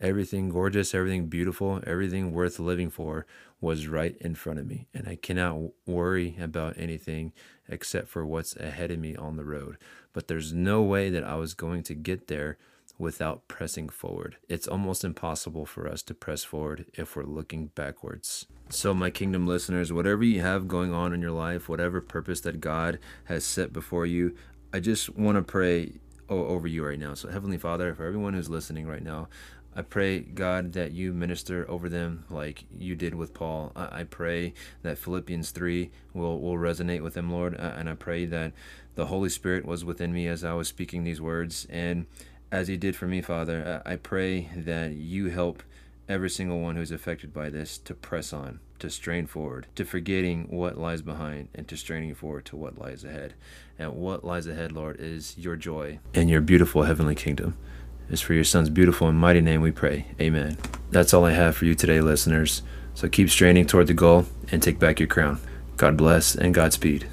everything 0.00 0.48
gorgeous, 0.48 0.94
everything 0.94 1.28
beautiful, 1.28 1.80
everything 1.86 2.32
worth 2.32 2.58
living 2.58 2.90
for 2.90 3.24
was 3.60 3.86
right 3.86 4.16
in 4.20 4.34
front 4.34 4.58
of 4.58 4.66
me. 4.66 4.88
And 4.92 5.06
I 5.08 5.14
cannot 5.14 5.70
worry 5.86 6.36
about 6.40 6.76
anything 6.76 7.32
except 7.68 8.08
for 8.08 8.26
what's 8.26 8.56
ahead 8.56 8.90
of 8.90 8.98
me 8.98 9.14
on 9.14 9.36
the 9.36 9.44
road. 9.44 9.78
But 10.12 10.26
there's 10.26 10.52
no 10.52 10.82
way 10.82 11.08
that 11.08 11.22
I 11.22 11.36
was 11.36 11.54
going 11.54 11.84
to 11.84 11.94
get 11.94 12.26
there 12.26 12.58
without 12.98 13.48
pressing 13.48 13.88
forward. 13.88 14.36
It's 14.48 14.68
almost 14.68 15.04
impossible 15.04 15.66
for 15.66 15.88
us 15.88 16.02
to 16.02 16.14
press 16.14 16.44
forward 16.44 16.86
if 16.94 17.16
we're 17.16 17.22
looking 17.24 17.66
backwards. 17.68 18.46
So, 18.68 18.94
my 18.94 19.10
kingdom 19.10 19.46
listeners, 19.46 19.92
whatever 19.92 20.24
you 20.24 20.40
have 20.40 20.68
going 20.68 20.92
on 20.92 21.12
in 21.12 21.20
your 21.20 21.32
life, 21.32 21.68
whatever 21.68 22.00
purpose 22.00 22.40
that 22.42 22.60
God 22.60 22.98
has 23.24 23.44
set 23.44 23.72
before 23.72 24.06
you, 24.06 24.34
I 24.72 24.80
just 24.80 25.16
want 25.16 25.36
to 25.36 25.42
pray 25.42 25.92
over 26.30 26.66
you 26.66 26.86
right 26.86 26.98
now. 26.98 27.12
So, 27.12 27.28
Heavenly 27.28 27.58
Father, 27.58 27.94
for 27.94 28.06
everyone 28.06 28.32
who's 28.32 28.48
listening 28.48 28.86
right 28.86 29.02
now, 29.02 29.28
I 29.76 29.82
pray, 29.82 30.20
God, 30.20 30.72
that 30.72 30.92
you 30.92 31.12
minister 31.12 31.70
over 31.70 31.88
them 31.88 32.24
like 32.30 32.64
you 32.74 32.94
did 32.94 33.14
with 33.14 33.34
Paul. 33.34 33.72
I, 33.76 34.04
pray 34.04 34.54
that 34.82 34.98
Philippians 34.98 35.50
3 35.50 35.90
will, 36.14 36.40
will 36.40 36.56
resonate 36.56 37.02
with 37.02 37.14
them, 37.14 37.30
Lord. 37.30 37.54
And 37.54 37.88
I 37.88 37.94
pray 37.94 38.24
that 38.26 38.52
the 38.94 39.06
Holy 39.06 39.28
Spirit 39.28 39.64
was 39.66 39.84
within 39.84 40.12
me 40.12 40.26
as 40.26 40.44
I 40.44 40.54
was 40.54 40.68
speaking 40.68 41.04
these 41.04 41.20
words. 41.20 41.66
And 41.70 42.06
as 42.50 42.68
He 42.68 42.76
did 42.76 42.96
for 42.96 43.06
me, 43.06 43.22
Father, 43.22 43.82
I 43.84 43.96
pray 43.96 44.48
that 44.56 44.92
you 44.92 45.28
help 45.28 45.62
every 46.08 46.30
single 46.30 46.60
one 46.60 46.76
who's 46.76 46.90
affected 46.90 47.32
by 47.32 47.48
this 47.48 47.78
to 47.78 47.94
press 47.94 48.32
on, 48.32 48.60
to 48.82 48.90
strain 48.90 49.26
forward, 49.26 49.68
to 49.76 49.84
forgetting 49.84 50.48
what 50.50 50.76
lies 50.76 51.02
behind, 51.02 51.48
and 51.54 51.68
to 51.68 51.76
straining 51.76 52.14
forward 52.16 52.44
to 52.44 52.56
what 52.56 52.76
lies 52.76 53.04
ahead. 53.04 53.34
And 53.78 53.94
what 53.94 54.24
lies 54.24 54.48
ahead, 54.48 54.72
Lord, 54.72 54.96
is 54.98 55.38
your 55.38 55.54
joy 55.54 56.00
and 56.14 56.28
your 56.28 56.40
beautiful 56.40 56.82
heavenly 56.82 57.14
kingdom. 57.14 57.56
It's 58.10 58.20
for 58.20 58.34
your 58.34 58.42
Son's 58.42 58.70
beautiful 58.70 59.06
and 59.06 59.16
mighty 59.16 59.40
name 59.40 59.60
we 59.60 59.70
pray. 59.70 60.06
Amen. 60.20 60.58
That's 60.90 61.14
all 61.14 61.24
I 61.24 61.30
have 61.30 61.56
for 61.56 61.64
you 61.64 61.76
today, 61.76 62.00
listeners. 62.00 62.62
So 62.94 63.08
keep 63.08 63.30
straining 63.30 63.66
toward 63.66 63.86
the 63.86 63.94
goal 63.94 64.26
and 64.50 64.60
take 64.60 64.80
back 64.80 64.98
your 64.98 65.06
crown. 65.06 65.40
God 65.76 65.96
bless 65.96 66.34
and 66.34 66.52
Godspeed. 66.52 67.06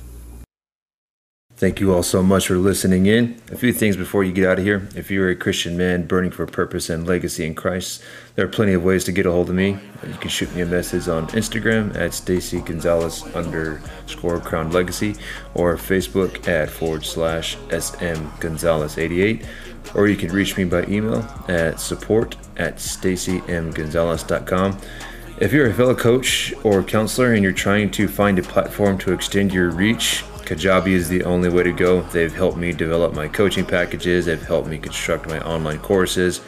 Thank 1.59 1.79
you 1.81 1.93
all 1.93 2.03
so 2.03 2.23
much 2.23 2.47
for 2.47 2.55
listening 2.55 3.05
in. 3.05 3.35
A 3.51 3.57
few 3.57 3.73
things 3.73 3.97
before 3.97 4.23
you 4.23 4.31
get 4.31 4.47
out 4.47 4.59
of 4.59 4.63
here. 4.63 4.87
If 4.95 5.11
you're 5.11 5.29
a 5.29 5.35
Christian 5.35 5.75
man 5.75 6.07
burning 6.07 6.31
for 6.31 6.45
purpose 6.45 6.89
and 6.89 7.05
legacy 7.05 7.45
in 7.45 7.53
Christ, 7.53 8.01
there 8.35 8.45
are 8.45 8.49
plenty 8.49 8.71
of 8.71 8.85
ways 8.85 9.03
to 9.03 9.11
get 9.11 9.25
a 9.25 9.31
hold 9.31 9.49
of 9.49 9.55
me. 9.55 9.77
You 10.07 10.13
can 10.21 10.29
shoot 10.29 10.55
me 10.55 10.61
a 10.61 10.65
message 10.65 11.09
on 11.09 11.27
Instagram 11.27 11.93
at 11.97 12.13
Stacey 12.13 12.61
Gonzales 12.61 13.25
underscore 13.35 14.39
Crown 14.39 14.71
Legacy 14.71 15.17
or 15.53 15.75
Facebook 15.75 16.47
at 16.47 16.69
forward 16.69 17.03
slash 17.03 17.57
SM 17.69 18.25
Gonzales 18.39 18.97
88. 18.97 19.45
Or 19.95 20.07
you 20.07 20.15
can 20.15 20.31
reach 20.31 20.55
me 20.55 20.63
by 20.63 20.85
email 20.85 21.27
at 21.49 21.81
support 21.81 22.37
at 22.55 22.77
stacymgonzalez.com. 22.77 24.77
If 25.41 25.51
you're 25.51 25.67
a 25.67 25.73
fellow 25.73 25.95
coach 25.95 26.53
or 26.63 26.83
counselor 26.83 27.33
and 27.33 27.43
you're 27.43 27.51
trying 27.51 27.91
to 27.91 28.07
find 28.07 28.39
a 28.39 28.43
platform 28.43 28.97
to 28.99 29.11
extend 29.11 29.53
your 29.53 29.71
reach, 29.71 30.23
Kajabi 30.49 30.93
is 30.93 31.07
the 31.07 31.23
only 31.25 31.47
way 31.47 31.61
to 31.61 31.71
go. 31.71 32.01
They've 32.01 32.33
helped 32.33 32.57
me 32.57 32.73
develop 32.73 33.13
my 33.13 33.27
coaching 33.27 33.67
packages, 33.67 34.25
they've 34.25 34.41
helped 34.41 34.67
me 34.67 34.79
construct 34.79 35.27
my 35.27 35.39
online 35.41 35.77
courses, 35.77 36.41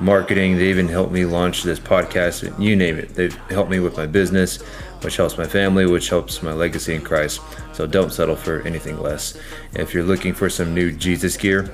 marketing, 0.00 0.56
they 0.56 0.70
even 0.70 0.88
helped 0.88 1.12
me 1.12 1.26
launch 1.26 1.62
this 1.62 1.78
podcast, 1.78 2.58
you 2.58 2.74
name 2.74 2.96
it. 2.96 3.10
They've 3.10 3.34
helped 3.50 3.70
me 3.70 3.78
with 3.78 3.94
my 3.94 4.06
business, 4.06 4.62
which 5.02 5.18
helps 5.18 5.36
my 5.36 5.44
family, 5.44 5.84
which 5.84 6.08
helps 6.08 6.42
my 6.42 6.54
legacy 6.54 6.94
in 6.94 7.02
Christ. 7.02 7.42
So 7.74 7.86
don't 7.86 8.10
settle 8.10 8.36
for 8.36 8.62
anything 8.62 9.02
less. 9.02 9.38
If 9.74 9.92
you're 9.92 10.02
looking 10.02 10.32
for 10.32 10.48
some 10.48 10.74
new 10.74 10.90
Jesus 10.90 11.36
gear, 11.36 11.70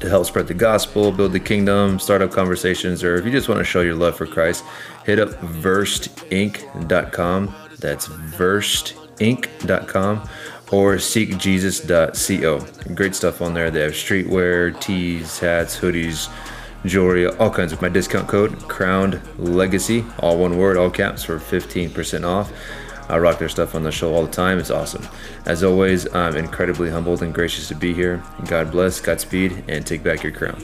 to 0.00 0.08
help 0.08 0.24
spread 0.24 0.46
the 0.46 0.54
gospel, 0.54 1.12
build 1.12 1.32
the 1.32 1.40
kingdom, 1.40 1.98
start 1.98 2.22
up 2.22 2.32
conversations, 2.32 3.04
or 3.04 3.16
if 3.16 3.26
you 3.26 3.30
just 3.30 3.50
want 3.50 3.58
to 3.58 3.64
show 3.64 3.82
your 3.82 3.96
love 3.96 4.16
for 4.16 4.24
Christ, 4.24 4.64
hit 5.04 5.18
up 5.18 5.28
versedinc.com. 5.42 7.54
That's 7.78 8.08
versedinc.com 8.08 10.28
or 10.70 10.96
seekjesus.co. 10.96 12.94
Great 12.94 13.14
stuff 13.14 13.42
on 13.42 13.54
there. 13.54 13.70
They 13.70 13.80
have 13.80 13.92
streetwear, 13.92 14.78
tees, 14.80 15.38
hats, 15.38 15.78
hoodies, 15.78 16.30
jewelry, 16.84 17.26
all 17.26 17.50
kinds 17.50 17.72
of 17.72 17.82
my 17.82 17.88
discount 17.88 18.28
code, 18.28 18.58
Crowned 18.68 19.20
Legacy, 19.38 20.04
all 20.18 20.38
one 20.38 20.56
word, 20.56 20.76
all 20.76 20.90
caps 20.90 21.24
for 21.24 21.38
15% 21.38 22.24
off. 22.24 22.52
I 23.08 23.18
rock 23.18 23.38
their 23.40 23.48
stuff 23.48 23.74
on 23.74 23.82
the 23.82 23.90
show 23.90 24.14
all 24.14 24.24
the 24.24 24.30
time. 24.30 24.58
It's 24.58 24.70
awesome. 24.70 25.06
As 25.44 25.64
always, 25.64 26.12
I'm 26.14 26.36
incredibly 26.36 26.90
humbled 26.90 27.22
and 27.22 27.34
gracious 27.34 27.66
to 27.68 27.74
be 27.74 27.92
here. 27.92 28.22
God 28.46 28.70
bless, 28.70 29.00
Godspeed, 29.00 29.64
and 29.66 29.84
take 29.84 30.04
back 30.04 30.22
your 30.22 30.32
crown. 30.32 30.62